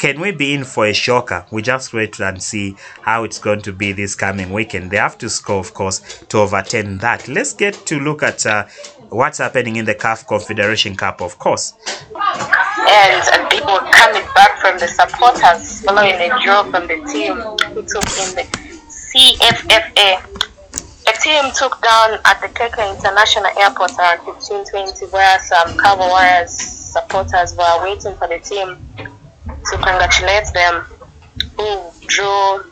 can 0.04 0.20
we 0.20 0.32
be 0.32 0.54
in 0.54 0.66
for 0.66 0.86
a 0.86 0.92
shocker? 0.92 1.46
We 1.50 1.62
just 1.62 1.94
wait 1.94 2.20
and 2.20 2.44
see 2.44 2.76
how 3.04 3.24
it's 3.24 3.40
going 3.40 3.62
to 3.62 3.72
be 3.72 3.94
this 3.94 4.16
coming 4.16 4.52
weekend. 4.52 4.92
They 4.92 4.98
have 4.98 5.18
to 5.20 5.30
score, 5.30 5.60
of 5.60 5.74
course, 5.74 6.26
to 6.28 6.40
overturn 6.40 6.98
that. 6.98 7.30
Let's 7.30 7.54
get 7.54 7.74
to 7.86 8.02
look 8.02 8.22
at 8.22 8.46
uh, 8.46 8.66
what's 9.08 9.38
happening 9.38 9.78
in 9.78 9.86
the 9.86 9.96
CAF 9.96 10.28
Confederation 10.28 10.98
Cup, 10.98 11.22
of 11.22 11.40
course. 11.40 11.76
And, 12.14 13.24
and 13.32 13.50
people 13.50 13.80
coming 13.94 14.28
back 14.36 14.60
from 14.60 14.78
the 14.78 14.90
supporters 14.90 15.80
following 15.86 16.16
a 16.16 16.28
draw 16.44 16.64
from 16.70 16.86
the 16.88 17.00
team 17.08 17.38
who 17.72 17.82
took 17.84 18.04
in 18.20 18.36
the 18.36 18.44
CFFA. 18.92 20.20
A 21.08 21.14
team 21.22 21.50
took 21.56 21.82
down 21.82 22.20
at 22.26 22.42
the 22.42 22.50
Keke 22.50 22.94
International 22.94 23.58
Airport 23.58 23.98
around 23.98 24.20
1520 24.26 25.06
where 25.14 25.40
some 25.40 25.78
Warriors 25.98 26.52
supporters 26.52 27.56
were 27.56 27.84
waiting 27.84 28.18
for 28.18 28.28
the 28.28 28.40
team 28.40 28.78
to 29.72 29.78
congratulate 29.78 30.52
them 30.54 30.86
who 31.58 31.92
drew 32.08 32.64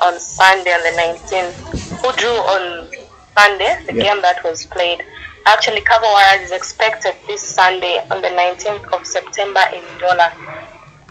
on 0.00 0.18
Sunday 0.18 0.72
on 0.72 0.82
the 0.82 0.94
19th, 1.00 2.00
who 2.00 2.12
drew 2.16 2.30
on 2.30 2.88
Sunday, 3.36 3.82
the 3.86 3.94
yeah. 3.94 4.02
game 4.02 4.22
that 4.22 4.42
was 4.44 4.66
played. 4.66 5.04
Actually, 5.46 5.82
Warriors 6.02 6.46
is 6.46 6.52
expected 6.52 7.14
this 7.26 7.42
Sunday 7.42 7.98
on 8.10 8.20
the 8.20 8.28
19th 8.28 8.92
of 8.92 9.06
September 9.06 9.60
in 9.74 9.82
Ndola. 9.98 10.32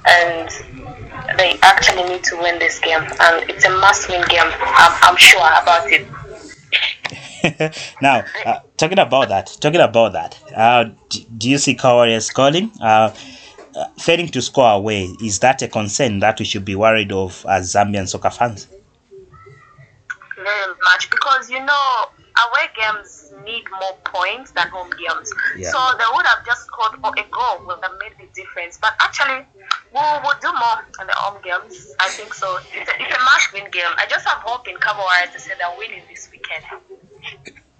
And 0.05 0.49
they 1.37 1.57
actually 1.61 2.03
need 2.09 2.23
to 2.25 2.37
win 2.37 2.59
this 2.59 2.79
game. 2.79 3.01
And 3.19 3.49
it's 3.49 3.65
a 3.65 3.69
must 3.69 4.09
win 4.09 4.23
game. 4.27 4.41
I'm, 4.43 4.97
I'm 5.01 5.17
sure 5.17 5.49
about 5.61 5.87
it. 5.91 6.07
now, 8.01 8.23
uh, 8.45 8.59
talking 8.77 8.99
about 8.99 9.29
that, 9.29 9.57
talking 9.59 9.81
about 9.81 10.13
that, 10.13 10.39
uh, 10.55 10.85
do, 11.09 11.19
do 11.37 11.49
you 11.49 11.57
see 11.57 11.77
scoring? 11.77 12.71
Uh, 12.81 12.83
uh, 12.83 13.13
failing 13.97 14.27
to 14.29 14.41
score 14.41 14.71
away, 14.71 15.15
is 15.23 15.39
that 15.39 15.61
a 15.61 15.67
concern 15.67 16.19
that 16.19 16.39
we 16.39 16.45
should 16.45 16.65
be 16.65 16.75
worried 16.75 17.11
of 17.11 17.45
as 17.49 17.73
Zambian 17.73 18.07
soccer 18.07 18.29
fans? 18.29 18.67
Very 20.35 20.73
much, 20.83 21.09
because 21.09 21.49
you 21.49 21.63
know, 21.63 22.05
away 22.47 22.67
games 22.75 23.33
need 23.43 23.63
more 23.79 23.97
points 24.05 24.51
than 24.51 24.67
home 24.69 24.89
games. 24.91 25.31
Yeah. 25.57 25.71
So 25.71 25.79
they 25.97 26.05
would 26.13 26.25
have 26.25 26.45
just 26.45 26.67
scored 26.67 26.93
a 26.95 27.23
goal 27.31 27.65
would 27.65 27.79
have 27.83 27.93
made 27.99 28.13
the 28.19 28.27
difference. 28.33 28.77
But 28.77 28.93
actually, 29.01 29.45
we'll, 29.93 30.21
we'll 30.23 30.39
do 30.41 30.51
more 30.53 30.85
in 31.01 31.07
the 31.07 31.13
home 31.15 31.41
games. 31.43 31.93
I 31.99 32.09
think 32.09 32.33
so. 32.33 32.57
It's 32.73 32.89
a, 32.89 32.95
it's 33.01 33.15
a 33.15 33.23
must 33.23 33.53
win 33.53 33.69
game. 33.71 33.91
I 33.97 34.05
just 34.09 34.25
have 34.27 34.39
hope 34.39 34.67
in 34.67 34.75
Kabwe 34.75 35.31
to 35.33 35.39
say 35.39 35.53
they're 35.59 35.77
winning 35.77 36.03
this 36.09 36.29
weekend. 36.31 36.65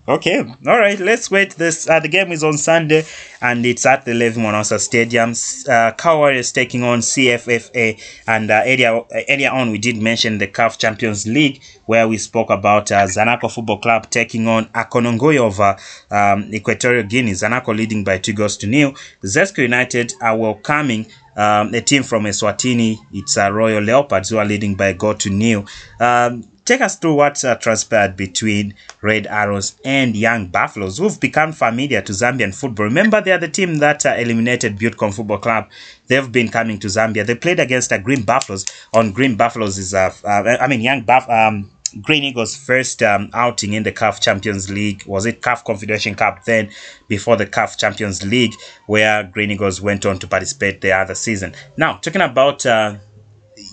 Okay, 0.10 0.39
all 0.39 0.80
right. 0.80 1.00
Let's 1.00 1.30
wait. 1.30 1.51
This 1.54 1.88
uh, 1.88 2.00
the 2.00 2.08
game 2.08 2.32
is 2.32 2.44
on 2.44 2.58
Sunday, 2.58 3.06
and 3.44 3.63
it's 3.63 3.86
at 3.86 4.06
the 4.06 4.16
Levi 4.16 4.42
Mwanawasa 4.42 4.80
Stadium. 4.80 5.30
Uh, 5.30 5.94
Kabwe 5.96 6.18
Warriors 6.18 6.51
taking 6.51 6.82
on 6.82 7.01
CFFA, 7.01 8.01
and 8.28 8.50
uh, 8.50 8.63
earlier 8.66 9.04
earlier 9.30 9.51
on 9.51 9.70
we 9.70 9.78
did 9.78 10.01
mention 10.01 10.39
the 10.39 10.48
CAF 10.48 10.80
Champions 10.80 11.28
League, 11.28 11.62
where 11.86 12.08
we 12.08 12.18
spoke 12.18 12.50
about 12.50 12.92
uh, 12.92 13.06
Zanaco 13.06 13.54
Football 13.54 13.78
Club 13.78 14.10
taking 14.10 14.48
on 14.48 14.66
Akonangui 14.70 15.39
of 15.39 15.60
uh, 15.60 15.78
um, 16.10 16.51
Equatorial 16.51 17.04
Guinea. 17.04 17.34
Zanaco 17.34 17.78
leading 17.78 18.04
by 18.04 18.18
two 18.18 18.34
goals 18.34 18.58
to 18.58 18.66
nil. 18.66 18.94
Zesco 19.24 19.60
United 19.60 20.13
are 20.24 20.36
welcoming 20.36 21.06
um, 21.38 21.72
a 21.72 21.82
team 21.82 22.01
from 22.01 22.24
Eswatini. 22.24 22.98
It's 23.13 23.38
uh, 23.38 23.51
Royal 23.51 23.84
Leopards 23.84 24.30
who 24.30 24.39
are 24.39 24.46
leading 24.46 24.74
by 24.74 24.88
a 24.88 24.94
goal 24.96 25.13
to 25.13 25.30
nil. 25.30 25.68
Um, 26.00 26.46
take 26.69 26.81
us 26.81 26.97
through 26.97 27.15
what 27.15 27.43
uh, 27.43 27.55
transpired 27.55 28.15
between 28.15 28.75
Red 29.01 29.25
Arrows 29.25 29.75
and 29.83 30.15
Young 30.15 30.47
Buffaloes, 30.47 30.99
who've 30.99 31.19
become 31.19 31.51
familiar 31.51 32.01
to 32.01 32.11
Zambian 32.11 32.53
football. 32.53 32.85
Remember, 32.85 33.19
they 33.21 33.31
are 33.31 33.39
the 33.39 33.47
team 33.47 33.79
that 33.79 34.05
uh, 34.05 34.09
eliminated 34.09 34.77
Butekom 34.77 35.13
Football 35.15 35.39
Club. 35.39 35.67
They've 36.07 36.31
been 36.31 36.49
coming 36.49 36.77
to 36.79 36.88
Zambia. 36.88 37.25
They 37.25 37.33
played 37.33 37.59
against 37.59 37.91
uh, 37.91 37.97
Green 37.97 38.21
Buffaloes. 38.21 38.67
On 38.93 39.11
Green 39.11 39.35
Buffaloes 39.35 39.79
is, 39.79 39.95
uh, 39.95 40.13
uh, 40.23 40.57
I 40.61 40.67
mean, 40.67 40.81
Young 40.81 41.01
Buff. 41.01 41.27
Um, 41.27 41.71
Green 42.03 42.23
Eagles' 42.23 42.55
first 42.55 43.01
um, 43.01 43.31
outing 43.33 43.73
in 43.73 43.81
the 43.81 43.91
CAF 43.91 44.21
Champions 44.21 44.69
League 44.69 45.03
was 45.07 45.25
it 45.25 45.41
CAF 45.41 45.65
Confederation 45.65 46.13
Cup 46.13 46.45
then 46.45 46.69
before 47.07 47.35
the 47.35 47.47
CAF 47.47 47.79
Champions 47.79 48.23
League, 48.23 48.53
where 48.85 49.23
Green 49.23 49.49
Eagles 49.49 49.81
went 49.81 50.05
on 50.05 50.19
to 50.19 50.27
participate 50.27 50.81
the 50.81 50.91
other 50.91 51.15
season. 51.15 51.55
Now, 51.77 51.97
talking 51.97 52.21
about 52.21 52.63
uh, 52.63 52.97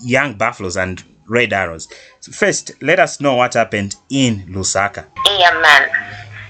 young 0.03 0.33
Buffaloes 0.33 0.77
and 0.77 1.03
Red 1.27 1.53
Arrows. 1.53 1.87
So 2.19 2.31
first, 2.31 2.71
let 2.81 2.99
us 2.99 3.19
know 3.19 3.35
what 3.35 3.53
happened 3.53 3.95
in 4.09 4.47
Lusaka. 4.47 5.05
Yeah, 5.37 5.53
man. 5.61 5.89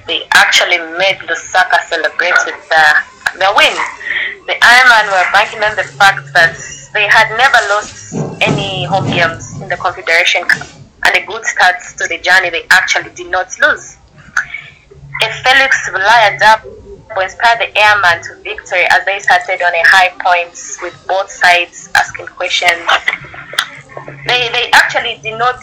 They 0.07 0.23
actually 0.31 0.77
made 0.97 1.17
Lusaka 1.27 1.81
celebrate 1.89 2.37
with 2.45 2.69
the, 2.69 2.85
the 3.39 3.51
win. 3.55 3.75
The 4.47 4.53
Ironman 4.61 5.07
were 5.11 5.31
banking 5.33 5.63
on 5.63 5.75
the 5.75 5.83
fact 5.83 6.33
that 6.33 6.55
they 6.93 7.07
had 7.07 7.29
never 7.35 7.59
lost 7.69 8.15
any 8.41 8.85
home 8.85 9.07
games 9.09 9.59
in 9.61 9.67
the 9.67 9.77
Confederation 9.77 10.43
Cup 10.45 10.67
and 11.05 11.15
a 11.15 11.25
good 11.25 11.43
start 11.45 11.75
to 11.97 12.07
the 12.07 12.17
journey 12.19 12.49
they 12.49 12.65
actually 12.69 13.09
did 13.15 13.29
not 13.29 13.47
lose. 13.59 13.97
A 15.23 15.29
Felix 15.43 15.89
Bulaya 15.89 16.39
dub 16.39 16.61
inspired 17.21 17.59
the 17.59 17.77
airman 17.77 18.23
to 18.23 18.35
victory 18.43 18.85
as 18.89 19.03
they 19.05 19.19
started 19.19 19.61
on 19.63 19.73
a 19.73 19.83
high 19.87 20.09
point 20.19 20.53
with 20.81 20.95
both 21.07 21.29
sides 21.31 21.89
asking 21.95 22.27
questions. 22.27 22.81
They, 24.05 24.49
they 24.49 24.69
actually 24.73 25.19
did 25.21 25.37
not 25.37 25.59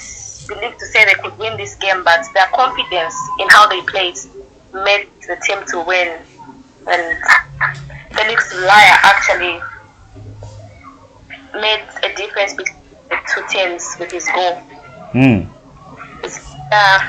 believe 0.49 0.77
to 0.77 0.87
say 0.87 1.05
they 1.05 1.15
could 1.23 1.37
win 1.39 1.57
this 1.57 1.75
game, 1.77 2.05
but 2.05 2.27
their 2.35 2.47
confidence 2.55 3.15
in 3.41 3.49
how 3.49 3.69
they 3.69 3.81
played 3.83 4.17
made 4.73 5.09
the 5.27 5.37
team 5.43 5.65
to 5.69 5.81
win. 5.87 6.21
And 6.87 7.17
Felix 8.15 8.53
Bulaya 8.53 8.97
actually 9.03 9.61
made 11.55 11.85
a 12.03 12.15
difference 12.17 12.55
between 12.55 12.77
the 13.09 13.17
two 13.33 13.43
teams 13.49 13.97
with 13.99 14.11
his 14.11 14.29
goal. 14.29 14.57
Hmm. 15.13 15.43
Uh, 16.73 17.09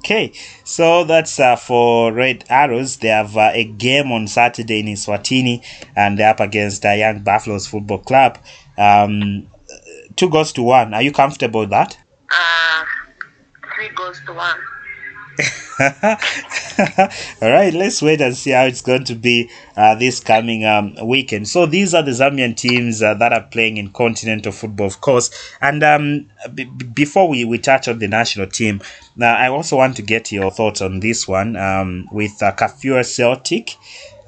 Okay, 0.00 0.32
so 0.64 1.04
that's 1.04 1.38
uh, 1.38 1.56
for 1.56 2.12
Red 2.12 2.44
Arrows. 2.48 2.96
They 2.96 3.08
have 3.08 3.36
uh, 3.36 3.50
a 3.52 3.64
game 3.64 4.10
on 4.12 4.26
Saturday 4.26 4.80
in 4.80 4.86
Swatini, 4.86 5.62
and 5.94 6.18
they're 6.18 6.30
up 6.30 6.40
against 6.40 6.84
uh, 6.84 6.92
Young 6.92 7.22
Buffaloes 7.22 7.66
Football 7.66 7.98
Club. 7.98 8.38
Um, 8.78 9.46
two 10.16 10.30
goals 10.30 10.52
to 10.54 10.62
one. 10.62 10.94
Are 10.94 11.02
you 11.02 11.12
comfortable 11.12 11.60
with 11.60 11.70
that? 11.70 11.96
uh, 12.30 12.84
three 13.74 13.88
goals 13.94 14.20
to 14.26 14.32
one. 14.32 14.58
All 15.80 17.50
right, 17.50 17.72
let's 17.72 18.02
wait 18.02 18.20
and 18.20 18.36
see 18.36 18.50
how 18.50 18.64
it's 18.64 18.82
going 18.82 19.04
to 19.04 19.14
be 19.14 19.50
uh, 19.76 19.94
this 19.94 20.20
coming 20.20 20.64
um, 20.64 20.94
weekend. 21.02 21.48
So 21.48 21.64
these 21.66 21.94
are 21.94 22.02
the 22.02 22.10
Zambian 22.10 22.54
teams 22.56 23.02
uh, 23.02 23.14
that 23.14 23.32
are 23.32 23.42
playing 23.42 23.78
in 23.78 23.90
continental 23.90 24.52
football, 24.52 24.86
of 24.86 25.00
course. 25.00 25.30
And 25.60 25.82
um, 25.82 26.30
b- 26.54 26.64
before 26.64 27.28
we, 27.28 27.44
we 27.46 27.58
touch 27.58 27.88
on 27.88 27.98
the 27.98 28.08
national 28.08 28.48
team, 28.48 28.82
uh, 29.20 29.24
I 29.24 29.48
also 29.48 29.76
want 29.76 29.96
to 29.96 30.02
get 30.02 30.30
your 30.32 30.50
thoughts 30.50 30.82
on 30.82 31.00
this 31.00 31.26
one 31.26 31.56
um, 31.56 32.06
with 32.12 32.42
uh, 32.42 32.52
Kafue 32.52 33.04
Celtic 33.04 33.70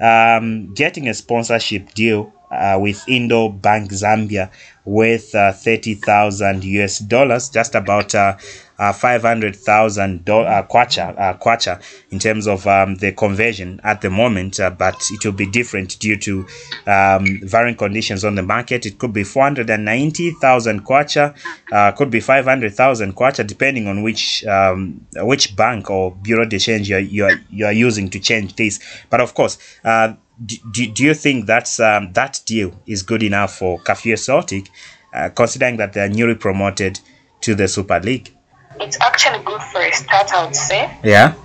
um, 0.01 0.73
getting 0.73 1.07
a 1.07 1.13
sponsorship 1.13 1.93
deal 1.93 2.33
uh, 2.53 2.79
with 2.79 3.03
Indo 3.07 3.49
Bank 3.49 3.91
Zambia 3.91 4.49
with 4.85 5.33
uh, 5.35 5.53
30,000 5.53 6.63
US 6.63 6.99
dollars, 6.99 7.49
just 7.49 7.75
about 7.75 8.13
uh, 8.15 8.35
uh, 8.79 8.91
500,000 8.91 10.29
uh, 10.29 10.63
kwacha, 10.63 11.17
uh, 11.17 11.37
kwacha 11.37 11.81
in 12.11 12.19
terms 12.19 12.47
of 12.47 12.65
um, 12.67 12.95
the 12.95 13.11
conversion 13.11 13.79
at 13.83 14.01
the 14.01 14.09
moment, 14.09 14.59
uh, 14.59 14.69
but 14.69 14.95
it 15.11 15.23
will 15.23 15.31
be 15.31 15.45
different 15.45 15.97
due 15.99 16.17
to 16.17 16.45
um, 16.87 17.39
varying 17.43 17.75
conditions 17.77 18.25
on 18.25 18.35
the 18.35 18.41
market. 18.41 18.85
It 18.85 18.97
could 18.97 19.13
be 19.13 19.23
490,000 19.23 20.85
kwacha, 20.85 21.35
uh, 21.71 21.91
could 21.93 22.09
be 22.09 22.19
500,000 22.19 23.15
kwacha, 23.15 23.45
depending 23.45 23.87
on 23.87 24.01
which 24.01 24.43
um, 24.45 25.05
which 25.15 25.55
bank 25.55 25.89
or 25.89 26.11
bureau 26.15 26.45
de 26.45 26.59
change 26.59 26.89
you're, 26.89 26.99
you're, 26.99 27.39
you're 27.49 27.71
using 27.71 28.09
to 28.09 28.19
change 28.19 28.55
this. 28.55 28.79
But 29.09 29.21
of 29.21 29.33
course, 29.33 29.57
uh, 29.85 30.13
do, 30.43 30.55
do, 30.71 30.87
do 30.91 31.03
you 31.03 31.13
think 31.13 31.45
that's 31.45 31.79
um, 31.79 32.13
that 32.13 32.41
deal 32.45 32.71
is 32.85 33.03
good 33.03 33.23
enough 33.23 33.57
for 33.57 33.79
Kafue 33.79 34.17
Celtic, 34.17 34.69
uh, 35.13 35.29
considering 35.29 35.77
that 35.77 35.93
they're 35.93 36.09
newly 36.09 36.35
promoted 36.35 36.99
to 37.41 37.55
the 37.55 37.67
Super 37.67 37.99
League? 37.99 38.33
It's 38.79 38.99
actually 39.01 39.43
good 39.43 39.61
for 39.61 39.81
a 39.81 39.91
start, 39.91 40.33
I 40.33 40.45
would 40.45 40.55
say, 40.55 40.91
Yeah. 41.03 41.35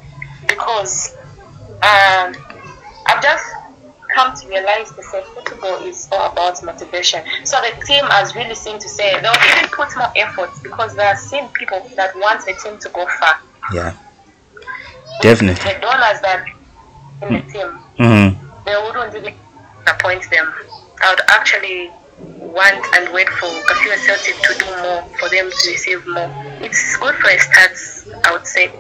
because 0.49 1.15
um, 1.83 2.35
I've 3.07 3.23
just 3.23 3.45
come 4.15 4.35
to 4.35 4.49
realize 4.49 4.91
that 4.93 5.05
football 5.05 5.83
is 5.85 6.09
all 6.11 6.33
about 6.33 6.63
motivation. 6.65 7.23
So 7.45 7.59
the 7.61 7.85
team 7.85 8.05
has 8.07 8.35
really 8.35 8.55
seen 8.55 8.79
to 8.79 8.89
say 8.89 9.13
they'll 9.21 9.33
even 9.55 9.69
put 9.71 9.95
more 9.97 10.11
effort 10.17 10.51
because 10.63 10.97
they 10.97 11.05
are 11.05 11.17
seeing 11.17 11.49
people 11.49 11.87
that 11.97 12.17
want 12.17 12.45
the 12.47 12.55
team 12.55 12.79
to 12.79 12.89
go 12.89 13.07
far. 13.21 13.39
Yeah. 13.75 13.95
Definitely. 15.21 15.75
The 15.75 15.79
donors 15.81 16.21
that 16.23 16.47
in 17.23 17.35
the 17.35 17.41
team, 17.53 17.79
Mm-hmm. 17.99 18.38
They 18.69 18.77
wouldn't 18.77 19.15
really 19.15 19.35
appoint 19.87 20.29
them. 20.29 20.53
I 21.03 21.11
would 21.11 21.23
actually 21.29 21.91
want 22.19 22.85
and 22.97 23.11
wait 23.15 23.31
for 23.31 23.47
Kafue 23.47 23.97
Celtic 23.97 24.37
to 24.43 24.53
do 24.59 24.67
more, 24.83 25.03
for 25.19 25.31
them 25.31 25.51
to 25.51 25.71
receive 25.71 26.07
more. 26.07 26.31
It's 26.61 26.99
good 26.99 27.15
for 27.15 27.31
a 27.31 27.39
start, 27.39 27.79
I 28.27 28.33
would 28.33 28.47
say. 28.47 28.71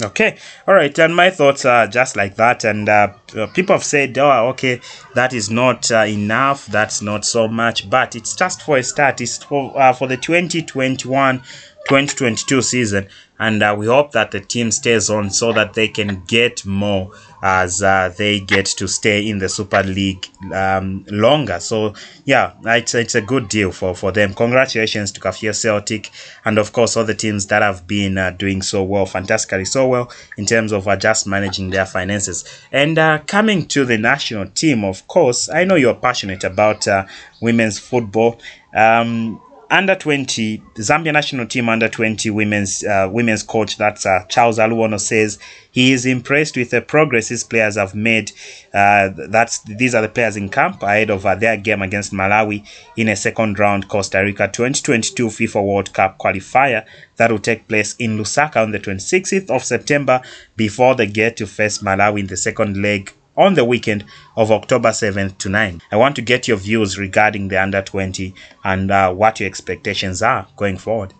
Okay, 0.00 0.38
all 0.68 0.74
right, 0.74 0.96
and 0.96 1.16
my 1.16 1.30
thoughts 1.30 1.64
are 1.64 1.88
just 1.88 2.14
like 2.14 2.36
that. 2.36 2.62
And 2.62 2.88
uh, 2.88 3.14
people 3.52 3.74
have 3.74 3.82
said, 3.82 4.16
"Oh, 4.16 4.50
okay, 4.50 4.80
that 5.16 5.32
is 5.32 5.50
not 5.50 5.90
uh, 5.90 6.04
enough. 6.06 6.66
That's 6.66 7.02
not 7.02 7.24
so 7.24 7.48
much." 7.48 7.90
But 7.90 8.14
it's 8.14 8.36
just 8.36 8.62
for 8.62 8.76
a 8.76 8.84
start. 8.84 9.20
It's 9.20 9.42
for 9.42 9.76
uh, 9.76 9.92
for 9.92 10.06
the 10.06 10.18
2021-2022 10.18 12.62
season, 12.62 13.08
and 13.40 13.60
uh, 13.60 13.74
we 13.76 13.86
hope 13.86 14.12
that 14.12 14.30
the 14.30 14.38
team 14.38 14.70
stays 14.70 15.10
on 15.10 15.30
so 15.30 15.52
that 15.52 15.74
they 15.74 15.88
can 15.88 16.22
get 16.26 16.64
more 16.64 17.10
as 17.42 17.82
uh, 17.82 18.12
they 18.16 18.40
get 18.40 18.66
to 18.66 18.86
stay 18.86 19.28
in 19.28 19.38
the 19.38 19.48
Super 19.48 19.82
League 19.82 20.26
um, 20.52 21.04
longer. 21.10 21.58
So 21.60 21.94
yeah, 22.24 22.52
it's 22.64 22.94
it's 22.94 23.14
a 23.14 23.20
good 23.22 23.48
deal 23.48 23.72
for 23.72 23.94
for 23.94 24.12
them. 24.12 24.34
Congratulations 24.34 25.12
to 25.12 25.20
Kafue 25.20 25.54
Celtic, 25.54 26.10
and 26.44 26.58
of 26.58 26.72
course 26.72 26.96
all 26.96 27.04
the 27.04 27.14
teams 27.14 27.46
that 27.46 27.62
have 27.62 27.86
been 27.86 28.18
uh, 28.18 28.30
doing 28.30 28.62
so 28.62 28.82
well, 28.82 29.06
fantastically 29.06 29.64
so 29.64 29.88
well 29.88 30.12
in 30.36 30.46
terms 30.46 30.72
of 30.72 30.86
uh, 30.86 30.96
just 30.96 31.26
managing 31.26 31.70
their 31.70 31.86
finances. 31.86 32.44
And 32.72 32.98
uh, 32.98 33.20
coming 33.26 33.66
to 33.68 33.84
the 33.84 33.98
national 33.98 34.46
team, 34.50 34.84
of 34.84 35.06
course, 35.08 35.48
I 35.48 35.64
know 35.64 35.76
you're 35.76 35.94
passionate 35.94 36.44
about 36.44 36.86
uh, 36.86 37.06
women's 37.40 37.78
football. 37.78 38.38
Um, 38.74 39.40
under 39.70 39.94
20 39.94 40.58
Zambia 40.74 41.12
national 41.12 41.46
team 41.46 41.68
under 41.68 41.88
20 41.88 42.28
women's 42.30 42.82
uh, 42.84 43.08
women's 43.10 43.42
coach 43.42 43.76
that's 43.76 44.04
uh, 44.04 44.24
Charles 44.28 44.58
Aluono 44.58 44.98
says 44.98 45.38
he 45.70 45.92
is 45.92 46.04
impressed 46.04 46.56
with 46.56 46.70
the 46.70 46.82
progress 46.82 47.28
his 47.28 47.44
players 47.44 47.76
have 47.76 47.94
made. 47.94 48.32
Uh, 48.74 49.10
that's 49.28 49.60
these 49.60 49.94
are 49.94 50.02
the 50.02 50.08
players 50.08 50.36
in 50.36 50.48
camp 50.48 50.82
ahead 50.82 51.10
of 51.10 51.24
uh, 51.24 51.36
their 51.36 51.56
game 51.56 51.82
against 51.82 52.12
Malawi 52.12 52.66
in 52.96 53.08
a 53.08 53.16
second 53.16 53.58
round 53.58 53.88
Costa 53.88 54.18
Rica 54.18 54.48
2022 54.48 55.26
FIFA 55.28 55.64
World 55.64 55.92
Cup 55.92 56.18
qualifier 56.18 56.84
that 57.16 57.30
will 57.30 57.38
take 57.38 57.68
place 57.68 57.94
in 57.96 58.18
Lusaka 58.18 58.56
on 58.56 58.72
the 58.72 58.80
26th 58.80 59.50
of 59.50 59.62
September 59.62 60.20
before 60.56 60.96
they 60.96 61.06
get 61.06 61.36
to 61.36 61.46
face 61.46 61.78
Malawi 61.78 62.20
in 62.20 62.26
the 62.26 62.36
second 62.36 62.76
leg 62.82 63.12
on 63.36 63.54
the 63.54 63.64
weekend 63.64 64.04
of 64.36 64.50
October 64.50 64.90
7th 64.90 65.38
to 65.38 65.48
9th. 65.48 65.80
I 65.90 65.96
want 65.96 66.16
to 66.16 66.22
get 66.22 66.48
your 66.48 66.56
views 66.56 66.98
regarding 66.98 67.48
the 67.48 67.60
under 67.60 67.82
20 67.82 68.34
and 68.64 68.90
uh, 68.90 69.12
what 69.12 69.40
your 69.40 69.48
expectations 69.48 70.22
are 70.22 70.46
going 70.56 70.78
forward. 70.78 71.14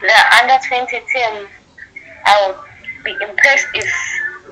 The 0.00 0.12
under 0.42 0.58
20 0.66 0.90
team, 0.90 1.46
I 2.24 2.46
would 2.46 3.04
be 3.04 3.12
impressed 3.12 3.66
if, 3.74 3.92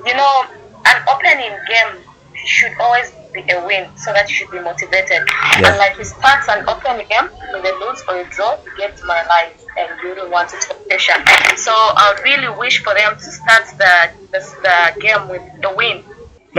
you 0.05 0.15
know, 0.15 0.45
an 0.85 1.03
opening 1.09 1.57
game 1.67 2.03
should 2.45 2.73
always 2.79 3.11
be 3.33 3.43
a 3.51 3.65
win 3.65 3.87
so 3.97 4.13
that 4.13 4.29
you 4.29 4.35
should 4.35 4.51
be 4.51 4.59
motivated. 4.59 5.27
Yeah. 5.27 5.69
And 5.69 5.77
like 5.77 5.97
he 5.97 6.03
starts 6.03 6.47
an 6.47 6.67
open 6.67 6.97
game, 7.07 7.29
when 7.51 7.63
they 7.63 7.71
lose 7.73 8.03
or 8.07 8.17
a 8.17 8.23
draw, 8.29 8.57
you 8.63 8.71
get 8.77 8.97
demoralized 8.97 9.65
and 9.77 9.89
you 10.03 10.15
don't 10.15 10.31
want 10.31 10.49
to 10.49 10.57
take 10.59 10.87
pressure. 10.87 11.13
So 11.57 11.71
I 11.71 12.19
really 12.23 12.57
wish 12.57 12.83
for 12.83 12.93
them 12.93 13.15
to 13.15 13.23
start 13.23 13.65
the, 13.77 14.11
the, 14.31 14.39
the 14.63 15.01
game 15.01 15.27
with 15.29 15.41
the 15.61 15.73
win. 15.75 16.03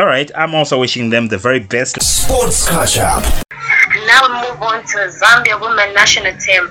All 0.00 0.06
right, 0.06 0.30
I'm 0.34 0.54
also 0.54 0.80
wishing 0.80 1.10
them 1.10 1.28
the 1.28 1.36
very 1.36 1.60
best. 1.60 2.02
Sports 2.02 2.66
Catch 2.70 2.96
Up. 2.96 3.22
Now 4.06 4.22
we 4.24 4.48
move 4.48 4.62
on 4.62 4.80
to 4.80 4.96
Zambia 5.12 5.60
women 5.60 5.92
national 5.92 6.32
team. 6.38 6.70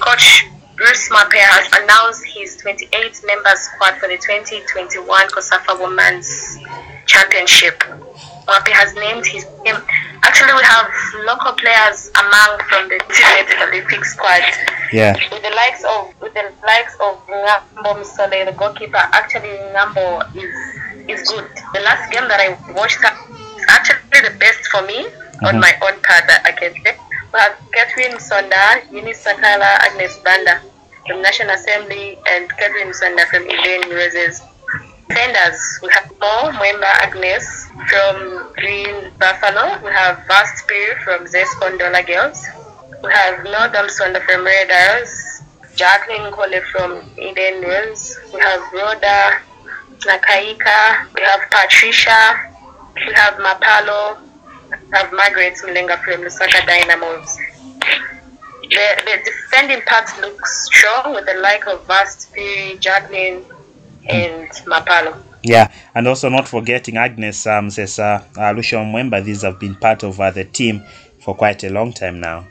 Coach 0.00 0.48
Bruce 0.74 1.08
Mwape 1.08 1.38
has 1.38 1.70
announced 1.70 2.26
his 2.26 2.56
28 2.56 2.90
member 3.26 3.50
squad 3.54 3.94
for 3.98 4.08
the 4.08 4.18
2021 4.18 5.06
COSAFA 5.06 5.78
Women's 5.78 6.58
Championship. 7.06 7.78
Mwape 7.78 8.72
has 8.74 8.92
named 8.96 9.24
his 9.24 9.44
team. 9.62 9.76
Actually, 10.24 10.54
we 10.54 10.64
have 10.64 10.90
local 11.30 11.52
players 11.52 12.10
among 12.18 12.58
from 12.66 12.88
the 12.88 12.98
Teenage 13.14 13.54
Olympic 13.70 14.04
squad. 14.04 14.42
Yeah. 14.92 15.14
With 15.30 15.42
the 15.42 15.54
likes 15.54 15.84
of 15.84 16.10
with 16.20 16.34
the 16.34 16.50
likes 16.66 16.94
of 16.98 17.24
Ngambo 17.28 18.02
Msole, 18.02 18.46
the 18.46 18.52
goalkeeper. 18.58 18.98
Actually, 19.14 19.62
Ngambo 19.70 20.26
is 20.34 20.50
is 21.08 21.28
good. 21.28 21.48
The 21.74 21.80
last 21.80 22.12
game 22.12 22.26
that 22.28 22.40
I 22.40 22.56
watched 22.72 22.98
is 22.98 23.64
actually 23.68 24.20
the 24.22 24.36
best 24.38 24.66
for 24.68 24.82
me 24.82 25.06
on 25.42 25.58
mm-hmm. 25.58 25.60
my 25.60 25.72
own 25.82 26.00
part 26.02 26.24
I 26.44 26.52
can 26.52 26.72
say. 26.82 26.96
We 27.32 27.40
have 27.40 27.56
Catherine 27.72 28.18
Sonda, 28.18 28.90
Eunice 28.92 29.24
Sakala, 29.24 29.82
Agnes 29.82 30.16
Banda 30.24 30.60
from 31.06 31.20
National 31.20 31.54
Assembly, 31.54 32.16
and 32.28 32.48
Catherine 32.56 32.92
Sonda 32.92 33.26
from 33.26 33.42
Elaine 33.44 33.90
Roses. 33.90 34.40
Defenders, 35.08 35.80
we 35.82 35.88
have 35.92 36.10
Mo 36.20 36.50
Mwemba 36.56 36.90
Agnes 37.02 37.68
from 37.90 38.52
Green 38.54 39.10
Buffalo. 39.18 39.78
We 39.84 39.90
have 39.92 40.24
Vast 40.26 40.64
Spear 40.64 40.98
from 41.04 41.26
Zesco 41.26 41.76
Ndola 41.76 42.06
Girls. 42.06 42.46
We 43.02 43.12
have 43.12 43.44
Northam 43.44 43.86
Sonda 43.86 44.24
from 44.24 44.44
Red 44.44 44.70
Arrows. 44.70 45.42
Jacqueline 45.76 46.32
Kole 46.32 46.62
from 46.70 47.02
Eden 47.18 47.62
Rose. 47.62 48.18
We 48.32 48.40
have 48.40 48.60
Rhoda 48.72 49.40
Nakaika. 50.00 51.06
We 51.14 51.22
have 51.22 51.40
Patricia. 51.50 52.50
We 52.94 53.12
have 53.14 53.34
Mapalo. 53.34 54.18
We 54.70 54.76
have 54.92 55.12
Margaret 55.12 55.54
Mlenga 55.64 56.02
from 56.02 56.22
Lusaka 56.22 56.66
Dynamos. 56.66 57.38
The, 58.62 59.02
the 59.04 59.18
defending 59.24 59.82
part 59.82 60.08
looks 60.20 60.66
strong 60.66 61.14
with 61.14 61.26
the 61.26 61.34
like 61.34 61.66
of 61.66 61.86
Vast 61.86 62.34
Phiri, 62.34 62.80
Jacqueline, 62.80 63.44
and 64.08 64.48
Mapalo. 64.66 65.22
Yeah, 65.42 65.70
and 65.94 66.08
also 66.08 66.30
not 66.30 66.48
forgetting 66.48 66.96
Agnes 66.96 67.46
um, 67.46 67.70
says 67.70 67.98
uh, 67.98 68.24
uh, 68.36 68.52
Lucia 68.52 68.76
Mwemba. 68.76 69.22
These 69.22 69.42
have 69.42 69.60
been 69.60 69.74
part 69.74 70.02
of 70.02 70.18
uh, 70.18 70.30
the 70.30 70.44
team 70.44 70.82
for 71.20 71.34
quite 71.34 71.62
a 71.64 71.70
long 71.70 71.92
time 71.92 72.18
now. 72.18 72.46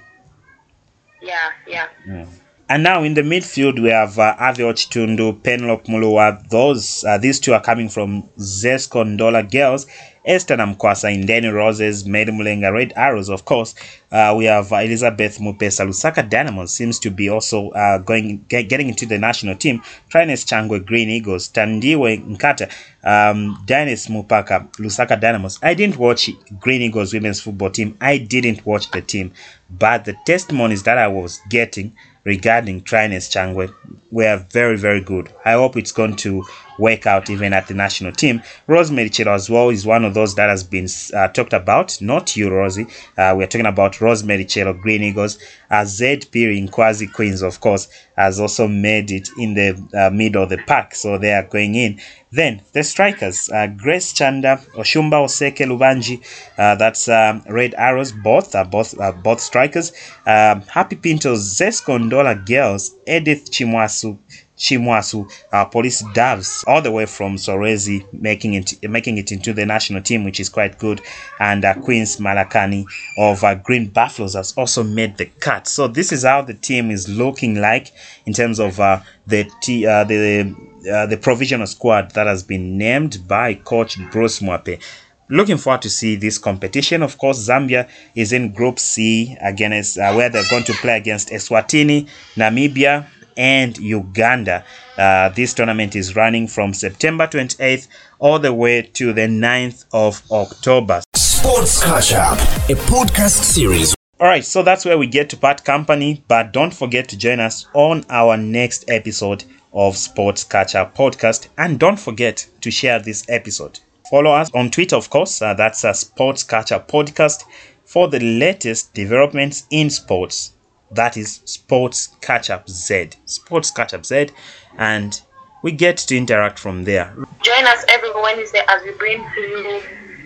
Yeah, 1.22 1.52
yeah. 1.68 2.26
And 2.74 2.82
now 2.82 3.04
in 3.04 3.14
the 3.14 3.22
midfield 3.22 3.80
we 3.80 3.90
have 3.90 4.18
uh, 4.18 4.36
Avio 4.40 4.74
Chitundu, 4.74 5.44
Penelope 5.44 5.92
Mulua. 5.92 6.50
Those 6.50 7.04
uh, 7.04 7.20
these 7.20 7.40
two 7.40 7.54
are 7.54 7.62
coming 7.62 7.88
from 7.88 8.24
Zesco 8.40 9.06
Ndola 9.06 9.44
Girls. 9.52 9.86
Esther 10.26 10.58
Namkwasa 10.58 11.12
Indeni 11.14 11.54
Roses, 11.54 12.04
Mary 12.04 12.32
Mulenga, 12.32 12.74
Red 12.74 12.92
Arrows, 12.96 13.30
of 13.30 13.46
course. 13.46 13.76
Uh, 14.12 14.34
we 14.36 14.46
have 14.46 14.72
Elizabeth 14.72 15.38
Mupesa. 15.38 15.86
Lusaka 15.86 16.28
Dynamos 16.28 16.74
seems 16.74 16.98
to 16.98 17.12
be 17.12 17.30
also 17.30 17.70
uh, 17.72 18.00
going 18.00 18.44
get, 18.48 18.70
getting 18.70 18.90
into 18.90 19.06
the 19.06 19.20
national 19.20 19.56
team. 19.56 19.80
Trines 20.10 20.44
Changwe 20.44 20.84
Green 20.84 21.12
Eagles, 21.12 21.50
Tandiwe 21.50 22.26
Nkata, 22.26 22.72
um, 23.04 23.62
Dennis 23.68 24.08
Mupaka, 24.08 24.68
Lusaka 24.78 25.20
Dynamos. 25.20 25.60
I 25.62 25.76
didn't 25.76 25.98
watch 25.98 26.28
Green 26.60 26.82
Eagles 26.82 27.14
women's 27.14 27.40
football 27.40 27.70
team. 27.70 27.96
I 28.02 28.18
didn't 28.18 28.66
watch 28.66 28.90
the 28.90 29.02
team, 29.04 29.32
but 29.70 30.06
the 30.06 30.16
testimonies 30.26 30.82
that 30.84 30.98
I 30.98 31.08
was 31.08 31.40
getting 31.50 31.96
regarding 32.24 32.82
Trines 32.82 33.30
Changwe 33.30 33.74
were 34.12 34.46
very, 34.50 34.78
very 34.78 35.02
good. 35.02 35.30
I 35.46 35.54
hope 35.54 35.76
it's 35.78 35.92
going 35.92 36.16
to 36.18 36.46
work 36.78 37.06
out 37.06 37.30
even 37.30 37.54
at 37.54 37.68
the 37.68 37.74
national 37.74 38.12
team. 38.12 38.42
Rosemary 38.68 39.10
Chiro 39.10 39.34
as 39.34 39.50
well 39.50 39.70
is 39.70 39.86
one 39.86 40.06
of 40.06 40.14
those 40.14 40.36
that 40.36 40.50
has 40.50 40.64
been 40.64 40.88
uh, 41.14 41.28
talked 41.30 41.54
about. 41.54 42.02
Not 42.02 42.36
you, 42.36 42.50
Rosie. 42.50 42.88
Uh, 43.18 43.34
we're 43.38 43.48
talking 43.48 43.66
about 43.66 44.02
Rosemary 44.02 44.46
Chiro, 44.46 44.80
Green 44.80 45.04
Eagles. 45.04 45.38
Uh, 45.70 45.86
Zed 45.86 46.26
Piri 46.32 46.58
in 46.60 46.68
Nkwazi 46.68 47.12
Queens, 47.12 47.42
of 47.42 47.60
course, 47.60 47.88
has 48.16 48.40
also 48.40 48.68
made 48.68 49.10
it 49.12 49.30
in 49.40 49.56
the 49.56 49.70
uh, 49.94 50.10
middle 50.12 50.44
of 50.44 50.50
the 50.50 50.58
pack. 50.58 50.94
So 50.96 51.18
they 51.18 51.34
are 51.34 51.44
going 51.44 51.76
in. 51.76 52.00
Then 52.32 52.62
the 52.74 52.84
strikers, 52.84 53.50
uh, 53.52 53.68
Grace 53.68 54.12
Chanda, 54.12 54.60
Oshumba 54.76 55.24
Oseke 55.24 55.68
Lubanji, 55.68 56.20
uh, 56.58 56.74
that's 56.76 57.08
um, 57.08 57.44
Red 57.48 57.76
Arrows, 57.76 58.12
both 58.12 58.56
are 58.56 58.66
both 58.66 59.00
uh, 59.00 59.12
both 59.12 59.40
strikers. 59.40 59.92
Um, 60.26 60.62
Happy 60.62 60.96
Pintos, 60.96 61.40
Zesco 61.60 62.00
Ndola 62.00 62.44
Girls, 62.44 62.96
Edith 63.08 63.52
Chimwasu, 63.52 64.18
Chimwasu, 64.58 65.30
uh, 65.52 65.66
Police 65.66 66.04
Doves, 66.14 66.64
all 66.68 66.82
the 66.82 66.92
way 66.92 67.06
from 67.06 67.38
Solwezi, 67.38 68.06
making 68.14 68.54
it 68.54 68.88
making 68.88 69.18
it 69.18 69.32
into 69.32 69.52
the 69.54 69.66
national 69.66 70.02
team, 70.02 70.24
which 70.24 70.40
is 70.40 70.50
quite 70.50 70.78
good. 70.78 71.02
And 71.40 71.66
uh, 71.66 71.74
Queens 71.76 72.18
Malakani 72.18 72.86
of 73.18 73.44
uh, 73.44 73.56
Green 73.56 73.88
Buffaloes 73.90 74.36
has 74.36 74.54
also 74.54 74.84
made 74.84 75.18
the 75.18 75.26
cut. 75.26 75.68
So 75.68 75.88
this 75.88 76.12
is 76.12 76.24
how 76.24 76.42
the 76.44 76.54
team 76.54 76.92
is 76.92 77.10
looking 77.10 77.60
like 77.60 77.92
in 78.26 78.34
terms 78.34 78.60
of 78.60 78.80
uh, 78.80 79.02
the 79.28 79.50
t- 79.62 79.86
uh, 79.86 80.04
the 80.04 80.56
uh, 80.92 81.06
the 81.08 81.18
provisional 81.18 81.68
squad 81.68 82.12
that 82.12 82.28
has 82.28 82.44
been 82.44 82.78
named 82.78 83.28
by 83.28 83.56
Coach 83.56 83.98
Bruce 84.12 84.40
Mwape. 84.40 84.82
Looking 85.30 85.58
forward 85.58 85.82
to 85.84 85.90
see 85.90 86.16
this 86.16 86.38
competition. 86.38 87.02
Of 87.02 87.18
course, 87.18 87.48
Zambia 87.48 87.90
is 88.14 88.34
in 88.34 88.52
Group 88.52 88.78
C 88.78 89.36
against 89.42 89.98
uh, 89.98 90.14
where 90.14 90.30
they're 90.30 90.48
going 90.50 90.66
to 90.66 90.74
play 90.74 90.98
against 90.98 91.30
Eswatini, 91.30 92.08
Namibia, 92.36 93.08
and 93.38 93.78
Uganda. 93.78 94.64
Uh, 94.98 95.30
this 95.30 95.54
tournament 95.54 95.96
is 95.96 96.16
running 96.16 96.48
from 96.48 96.74
September 96.74 97.28
28th 97.28 97.88
all 98.20 98.40
the 98.40 98.54
way 98.54 98.82
to 98.82 99.14
the 99.14 99.28
9th 99.28 99.86
of 99.94 100.22
October. 100.32 101.02
Sports 101.16 101.84
Catch 101.84 102.14
Up, 102.14 102.38
a 102.70 102.76
podcast 102.88 103.44
series 103.44 103.96
All 104.20 104.28
right, 104.28 104.46
so 104.46 104.64
that's 104.64 104.86
where 104.86 104.98
we 104.98 105.08
get 105.08 105.30
to 105.32 105.38
part 105.38 105.66
company, 105.66 106.24
but 106.28 106.54
don't 106.54 106.74
forget 106.74 107.10
to 107.10 107.18
join 107.18 107.40
us 107.40 107.68
on 107.74 108.06
our 108.10 108.38
next 108.38 108.86
episode 108.90 109.44
of 109.74 109.98
Sports 109.98 110.44
Catch 110.44 110.76
Up 110.76 110.96
podcast, 110.96 111.48
and 111.58 111.80
don't 111.80 112.00
forget 112.00 112.48
to 112.62 112.72
share 112.72 113.00
this 113.00 113.26
episode. 113.28 113.80
Follow 114.10 114.32
us 114.32 114.50
on 114.54 114.70
Twitter, 114.70 114.96
of 114.96 115.10
course. 115.10 115.42
Uh, 115.42 115.54
that's 115.56 115.84
a 115.84 115.94
Sports 115.94 116.44
Catch 116.44 116.72
Up 116.72 116.88
podcast 116.88 117.44
for 117.86 118.08
the 118.08 118.20
latest 118.20 118.94
developments 118.94 119.66
in 119.72 119.90
sports. 119.90 120.54
That 120.94 121.18
is 121.18 121.42
Sports 121.46 122.16
Catch 122.22 122.50
Up 122.50 122.70
Z, 122.70 123.10
Sports 123.26 123.72
Catch 123.72 123.94
Up 123.94 124.06
Z, 124.06 124.30
and 124.78 125.22
we 125.64 125.72
get 125.72 125.98
to 125.98 126.18
interact 126.18 126.60
from 126.60 126.84
there. 126.84 127.14
Join 127.42 127.66
us 127.66 127.86
every 127.90 128.12
Wednesday 128.14 128.62
as 128.68 128.84
we 128.84 128.92
bring 128.92 129.24
to 129.34 129.42
you 129.42 129.82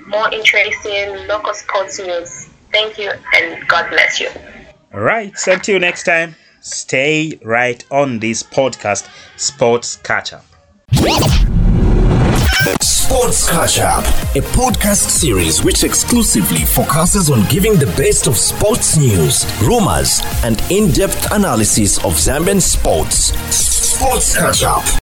more 0.08 0.34
interesting 0.34 1.28
local 1.28 1.54
sports 1.54 2.00
news. 2.00 2.50
Thank 2.72 2.98
you 2.98 3.12
and 3.36 3.68
God 3.68 3.90
bless 3.90 4.20
you. 4.20 4.30
All 4.94 5.02
right, 5.02 5.38
so 5.38 5.54
until 5.54 5.80
next 5.80 6.04
time, 6.04 6.36
stay 6.62 7.40
right 7.44 7.84
on 7.92 8.20
this 8.20 8.42
podcast, 8.44 9.10
Sports 9.38 9.98
Catch 9.98 10.34
Up. 10.34 10.46
Sports 12.76 13.50
Catch 13.50 13.80
Up, 13.80 14.04
a 14.36 14.42
podcast 14.42 15.10
series 15.10 15.64
which 15.64 15.84
exclusively 15.84 16.66
focuses 16.66 17.30
on 17.30 17.48
giving 17.48 17.76
the 17.76 17.86
best 17.98 18.28
of 18.28 18.38
sports 18.38 18.98
news, 18.98 19.46
rumors, 19.62 20.22
and 20.44 20.62
in 20.70 20.92
depth 20.92 21.32
analysis 21.32 21.98
of 22.00 22.14
Zambian 22.14 22.62
sports. 22.62 23.32
Sports 23.56 24.36
Catch 24.38 24.64
Up. 24.64 24.84